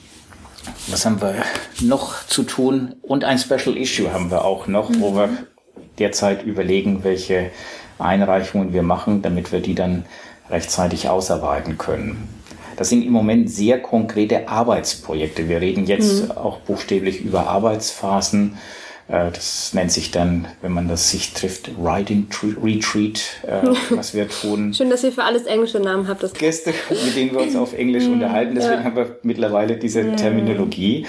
was 0.88 1.06
haben 1.06 1.22
wir 1.22 1.36
noch 1.82 2.26
zu 2.28 2.44
tun? 2.44 2.96
Und 3.02 3.24
ein 3.24 3.40
Special 3.40 3.78
Issue 3.78 4.12
haben 4.12 4.32
wir 4.32 4.46
auch 4.46 4.68
noch, 4.68 4.90
mhm. 4.90 5.02
wo 5.02 5.16
wir 5.16 5.30
derzeit 6.00 6.44
überlegen, 6.44 7.04
welche 7.04 7.52
Einreichungen 8.00 8.74
wir 8.74 8.84
machen, 8.84 9.22
damit 9.22 9.52
wir 9.52 9.60
die 9.60 9.76
dann 9.76 10.06
rechtzeitig 10.50 11.10
ausarbeiten 11.10 11.78
können. 11.78 12.28
Das 12.76 12.90
sind 12.90 13.04
im 13.04 13.12
Moment 13.12 13.50
sehr 13.50 13.80
konkrete 13.80 14.48
Arbeitsprojekte. 14.50 15.48
Wir 15.48 15.62
reden 15.62 15.86
jetzt 15.86 16.26
mhm. 16.26 16.32
auch 16.32 16.58
buchstäblich 16.60 17.22
über 17.22 17.48
Arbeitsphasen. 17.48 18.58
Äh, 19.08 19.32
das 19.32 19.74
nennt 19.74 19.92
sich 19.92 20.12
dann, 20.12 20.48
wenn 20.62 20.72
man 20.72 20.88
das 20.88 21.10
sich 21.10 21.34
trifft, 21.34 21.72
Writing 21.78 22.28
Retreat, 22.64 23.22
äh, 23.48 23.68
was 23.96 24.14
wir 24.14 24.30
tun. 24.30 24.74
Schön, 24.74 24.90
dass 24.90 25.04
ihr 25.04 25.12
für 25.12 25.24
alles 25.24 25.44
englische 25.46 25.80
Namen 25.80 26.08
habt. 26.08 26.24
Das 26.24 26.34
Gäste, 26.34 26.74
mit 26.90 27.16
denen 27.16 27.32
wir 27.32 27.42
uns 27.42 27.56
auf 27.56 27.74
Englisch 27.74 28.06
unterhalten. 28.08 28.56
Deswegen 28.56 28.80
ja. 28.80 28.84
haben 28.84 28.96
wir 28.96 29.20
mittlerweile 29.24 29.78
diese. 29.78 30.16
Terminologie. 30.16 31.06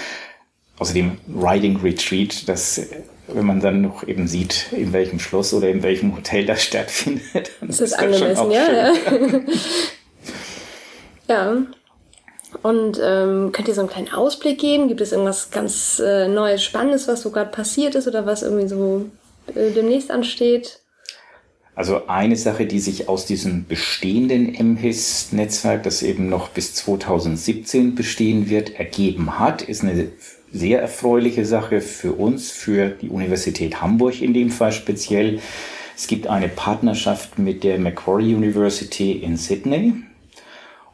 Außerdem 0.77 1.17
Writing 1.27 1.77
Retreat, 1.77 2.49
das 2.49 2.81
wenn 3.27 3.45
man 3.45 3.59
dann 3.59 3.81
noch 3.81 4.07
eben 4.07 4.27
sieht, 4.27 4.67
in 4.71 4.93
welchem 4.93 5.19
Schloss 5.19 5.53
oder 5.53 5.69
in 5.69 5.83
welchem 5.83 6.15
Hotel 6.15 6.45
das 6.45 6.63
stattfindet. 6.63 7.51
Das 7.61 7.79
ist, 7.79 7.91
ist 7.91 7.93
angemessen, 7.93 8.51
ja. 8.51 8.71
Ja. 8.73 8.93
ja. 11.27 11.57
Und 12.63 12.99
ähm, 13.03 13.51
könnt 13.51 13.67
ihr 13.67 13.73
so 13.73 13.81
einen 13.81 13.89
kleinen 13.89 14.13
Ausblick 14.13 14.59
geben? 14.59 14.87
Gibt 14.87 15.01
es 15.01 15.11
irgendwas 15.11 15.51
ganz 15.51 15.99
äh, 15.99 16.27
Neues, 16.27 16.63
Spannendes, 16.63 17.07
was 17.07 17.21
so 17.21 17.31
gerade 17.31 17.51
passiert 17.51 17.95
ist 17.95 18.07
oder 18.07 18.25
was 18.25 18.43
irgendwie 18.43 18.67
so 18.67 19.05
äh, 19.53 19.71
demnächst 19.71 20.11
ansteht? 20.11 20.79
Also 21.75 22.07
eine 22.07 22.37
Sache, 22.37 22.65
die 22.65 22.79
sich 22.79 23.09
aus 23.09 23.25
diesem 23.25 23.65
bestehenden 23.67 24.53
MHIS-Netzwerk, 24.53 25.83
das 25.83 26.03
eben 26.03 26.29
noch 26.29 26.49
bis 26.49 26.73
2017 26.75 27.95
bestehen 27.95 28.49
wird, 28.49 28.79
ergeben 28.79 29.39
hat, 29.39 29.61
ist 29.61 29.83
eine 29.83 30.07
sehr 30.53 30.79
erfreuliche 30.79 31.45
Sache 31.45 31.81
für 31.81 32.13
uns, 32.13 32.49
für 32.49 32.87
die 32.87 33.09
Universität 33.09 33.81
Hamburg 33.81 34.21
in 34.21 34.33
dem 34.33 34.51
Fall 34.51 34.71
speziell. 34.71 35.41
Es 35.97 36.07
gibt 36.07 36.27
eine 36.27 36.47
Partnerschaft 36.47 37.39
mit 37.39 37.65
der 37.65 37.77
Macquarie 37.77 38.33
University 38.33 39.11
in 39.11 39.35
Sydney 39.35 39.95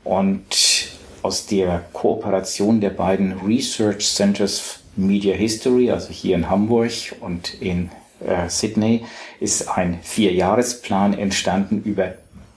und 0.03 0.89
aus 1.21 1.45
der 1.45 1.85
Kooperation 1.93 2.81
der 2.81 2.89
beiden 2.91 3.33
Research 3.45 4.07
Centers 4.07 4.79
Media 4.95 5.35
History, 5.35 5.91
also 5.91 6.09
hier 6.09 6.35
in 6.35 6.49
Hamburg 6.49 6.91
und 7.19 7.53
in 7.61 7.89
äh, 8.25 8.49
Sydney, 8.49 9.05
ist 9.39 9.69
ein 9.69 9.99
Vierjahresplan 10.01 11.17
entstanden 11.17 11.81
über, 11.83 12.15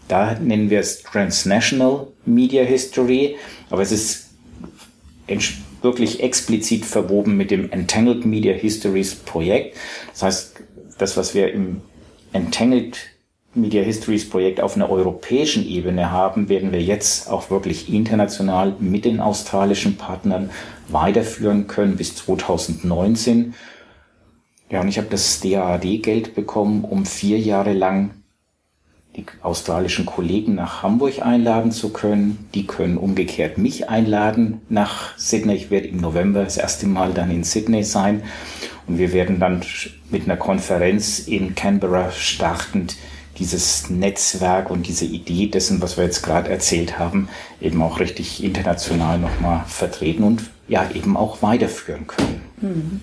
da 0.08 0.34
nennen 0.34 0.70
wir 0.70 0.80
es 0.80 1.02
Transnational 1.02 2.08
Media 2.26 2.64
History, 2.64 3.36
aber 3.70 3.82
es 3.82 3.92
ist 3.92 4.30
wirklich 5.82 6.22
explizit 6.22 6.84
verwoben 6.84 7.36
mit 7.36 7.50
dem 7.50 7.70
Entangled 7.70 8.24
Media 8.26 8.52
Histories 8.52 9.14
Projekt. 9.14 9.76
Das 10.12 10.22
heißt, 10.22 10.54
das, 10.98 11.16
was 11.16 11.34
wir 11.34 11.52
im 11.52 11.82
Entangled 12.32 12.98
Media 13.54 13.82
Histories 13.82 14.28
Projekt 14.28 14.60
auf 14.60 14.76
einer 14.76 14.90
europäischen 14.90 15.66
Ebene 15.66 16.10
haben, 16.10 16.48
werden 16.48 16.72
wir 16.72 16.82
jetzt 16.82 17.30
auch 17.30 17.50
wirklich 17.50 17.92
international 17.92 18.74
mit 18.80 19.04
den 19.04 19.20
australischen 19.20 19.96
Partnern 19.96 20.50
weiterführen 20.88 21.66
können 21.66 21.96
bis 21.96 22.16
2019. 22.16 23.54
Ja, 24.70 24.80
und 24.80 24.88
ich 24.88 24.98
habe 24.98 25.08
das 25.08 25.40
DAAD-Geld 25.40 26.34
bekommen, 26.34 26.84
um 26.84 27.06
vier 27.06 27.38
Jahre 27.38 27.72
lang 27.72 28.10
die 29.16 29.24
australischen 29.42 30.06
Kollegen 30.06 30.56
nach 30.56 30.82
Hamburg 30.82 31.24
einladen 31.24 31.70
zu 31.70 31.92
können. 31.92 32.48
Die 32.54 32.66
können 32.66 32.96
umgekehrt 32.96 33.58
mich 33.58 33.88
einladen 33.88 34.62
nach 34.68 35.16
Sydney. 35.16 35.54
Ich 35.54 35.70
werde 35.70 35.86
im 35.86 35.98
November 35.98 36.42
das 36.42 36.56
erste 36.56 36.86
Mal 36.86 37.12
dann 37.12 37.30
in 37.30 37.44
Sydney 37.44 37.84
sein. 37.84 38.24
Und 38.86 38.98
wir 38.98 39.12
werden 39.12 39.38
dann 39.38 39.62
mit 40.10 40.24
einer 40.24 40.36
Konferenz 40.36 41.20
in 41.20 41.54
Canberra 41.54 42.10
startend 42.10 42.96
dieses 43.38 43.90
Netzwerk 43.90 44.70
und 44.70 44.86
diese 44.86 45.04
Idee 45.04 45.46
dessen, 45.48 45.82
was 45.82 45.96
wir 45.96 46.04
jetzt 46.04 46.22
gerade 46.22 46.50
erzählt 46.50 46.98
haben, 46.98 47.28
eben 47.60 47.82
auch 47.82 48.00
richtig 48.00 48.42
international 48.42 49.18
nochmal 49.18 49.64
vertreten 49.66 50.22
und 50.22 50.42
ja, 50.68 50.88
eben 50.94 51.16
auch 51.16 51.42
weiterführen 51.42 52.06
können. 52.06 52.42
Mhm. 52.60 53.00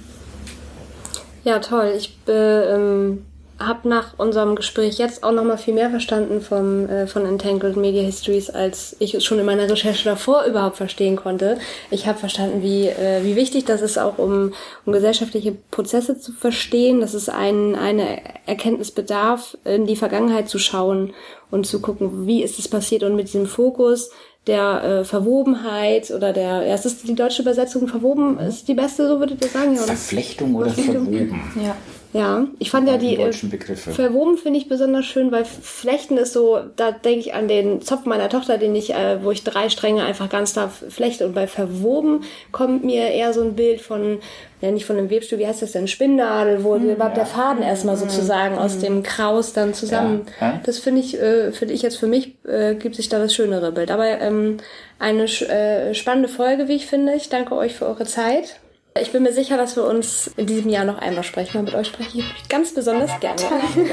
Ja, 1.43 1.59
toll. 1.59 1.93
Ich 1.97 2.17
äh, 2.27 2.31
ähm 2.31 3.25
habe 3.65 3.87
nach 3.87 4.17
unserem 4.17 4.55
Gespräch 4.55 4.97
jetzt 4.97 5.23
auch 5.23 5.31
noch 5.31 5.43
mal 5.43 5.57
viel 5.57 5.73
mehr 5.73 5.89
verstanden 5.89 6.41
vom, 6.41 6.87
äh, 6.87 7.07
von 7.07 7.25
Entangled 7.25 7.77
Media 7.77 8.03
Histories, 8.03 8.49
als 8.49 8.95
ich 8.99 9.13
es 9.13 9.23
schon 9.23 9.39
in 9.39 9.45
meiner 9.45 9.69
Recherche 9.69 10.03
davor 10.03 10.43
überhaupt 10.45 10.77
verstehen 10.77 11.15
konnte. 11.15 11.57
Ich 11.89 12.07
habe 12.07 12.19
verstanden, 12.19 12.61
wie, 12.61 12.87
äh, 12.87 13.23
wie 13.23 13.35
wichtig 13.35 13.65
das 13.65 13.81
ist, 13.81 13.97
auch 13.97 14.17
um, 14.17 14.53
um 14.85 14.93
gesellschaftliche 14.93 15.55
Prozesse 15.71 16.19
zu 16.19 16.31
verstehen, 16.31 17.01
dass 17.01 17.13
es 17.13 17.29
ein, 17.29 17.75
eine 17.75 18.21
Erkenntnis 18.45 18.91
bedarf, 18.91 19.57
in 19.63 19.85
die 19.85 19.95
Vergangenheit 19.95 20.49
zu 20.49 20.59
schauen 20.59 21.13
und 21.49 21.65
zu 21.65 21.81
gucken, 21.81 22.27
wie 22.27 22.43
ist 22.43 22.59
es 22.59 22.67
passiert 22.67 23.03
und 23.03 23.15
mit 23.15 23.27
diesem 23.27 23.45
Fokus 23.45 24.11
der 24.47 24.83
äh, 24.83 25.03
Verwobenheit 25.03 26.09
oder 26.11 26.33
der, 26.33 26.65
ja, 26.65 26.73
ist 26.73 26.85
das 26.85 27.01
die 27.03 27.13
deutsche 27.13 27.43
Übersetzung, 27.43 27.87
verwoben 27.87 28.39
ist 28.39 28.67
die 28.67 28.73
beste, 28.73 29.07
so 29.07 29.19
würdet 29.19 29.43
ihr 29.43 29.49
sagen? 29.49 29.75
Ja, 29.75 29.81
oder? 29.83 29.87
Verflechtung 29.87 30.55
oder 30.55 30.71
Verflechtung? 30.71 31.05
verwoben. 31.05 31.41
Ja. 31.63 31.75
Ja, 32.13 32.45
ich 32.59 32.69
fand 32.69 32.89
ja 32.89 32.97
die 32.97 33.15
äh, 33.17 33.31
verwoben 33.31 34.37
finde 34.37 34.59
ich 34.59 34.67
besonders 34.67 35.05
schön, 35.05 35.31
weil 35.31 35.45
Flechten 35.45 36.17
ist 36.17 36.33
so, 36.33 36.59
da 36.75 36.91
denke 36.91 37.19
ich 37.19 37.33
an 37.33 37.47
den 37.47 37.81
Zopf 37.81 38.05
meiner 38.05 38.27
Tochter, 38.27 38.57
den 38.57 38.75
ich, 38.75 38.93
äh, 38.93 39.23
wo 39.23 39.31
ich 39.31 39.45
drei 39.45 39.69
Stränge 39.69 40.03
einfach 40.03 40.29
ganz 40.29 40.51
da 40.51 40.67
flechte. 40.67 41.25
Und 41.25 41.35
bei 41.35 41.47
verwoben 41.47 42.25
kommt 42.51 42.83
mir 42.83 43.11
eher 43.11 43.31
so 43.33 43.41
ein 43.41 43.55
Bild 43.55 43.79
von, 43.79 44.19
ja 44.59 44.71
nicht 44.71 44.85
von 44.85 44.97
einem 44.97 45.09
Webstuhl, 45.09 45.39
wie 45.39 45.47
heißt 45.47 45.61
das 45.61 45.71
denn, 45.71 45.87
Spindadel, 45.87 46.65
wo 46.65 46.77
mhm, 46.77 46.89
überhaupt 46.89 47.15
ja. 47.15 47.23
der 47.23 47.31
Faden 47.31 47.63
erstmal 47.63 47.95
mhm. 47.95 48.01
sozusagen 48.01 48.55
mhm. 48.55 48.61
aus 48.61 48.79
dem 48.79 49.03
Kraus 49.03 49.53
dann 49.53 49.73
zusammen. 49.73 50.23
Ja. 50.41 50.59
Das 50.65 50.79
finde 50.79 50.99
ich, 50.99 51.17
äh, 51.17 51.53
finde 51.53 51.73
ich 51.73 51.81
jetzt 51.81 51.97
für 51.97 52.07
mich, 52.07 52.35
äh, 52.45 52.75
gibt 52.75 52.95
sich 52.95 53.07
da 53.07 53.19
das 53.19 53.33
schönere 53.33 53.71
Bild. 53.71 53.89
Aber 53.89 54.05
ähm, 54.05 54.57
eine 54.99 55.23
äh, 55.23 55.93
spannende 55.93 56.27
Folge, 56.27 56.67
wie 56.67 56.75
ich 56.75 56.87
finde. 56.87 57.13
Ich 57.15 57.29
danke 57.29 57.55
euch 57.55 57.73
für 57.73 57.85
eure 57.85 58.05
Zeit. 58.05 58.60
Ich 58.99 59.11
bin 59.13 59.23
mir 59.23 59.31
sicher, 59.31 59.55
dass 59.55 59.77
wir 59.77 59.85
uns 59.85 60.27
in 60.35 60.47
diesem 60.47 60.69
Jahr 60.69 60.83
noch 60.83 60.97
einmal 60.97 61.23
sprechen. 61.23 61.59
Und 61.59 61.65
mit 61.65 61.75
euch 61.75 61.87
spreche 61.87 62.19
ich 62.19 62.49
ganz 62.49 62.73
besonders 62.73 63.11
gerne. 63.21 63.41
Danke. 63.41 63.89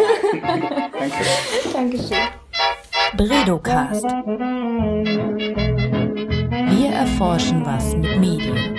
Dankeschön. 1.73 2.17
Bredocast. 3.17 4.05
Wir 6.75 6.91
erforschen 6.91 7.65
was 7.65 7.95
mit 7.95 8.19
Medien. 8.19 8.77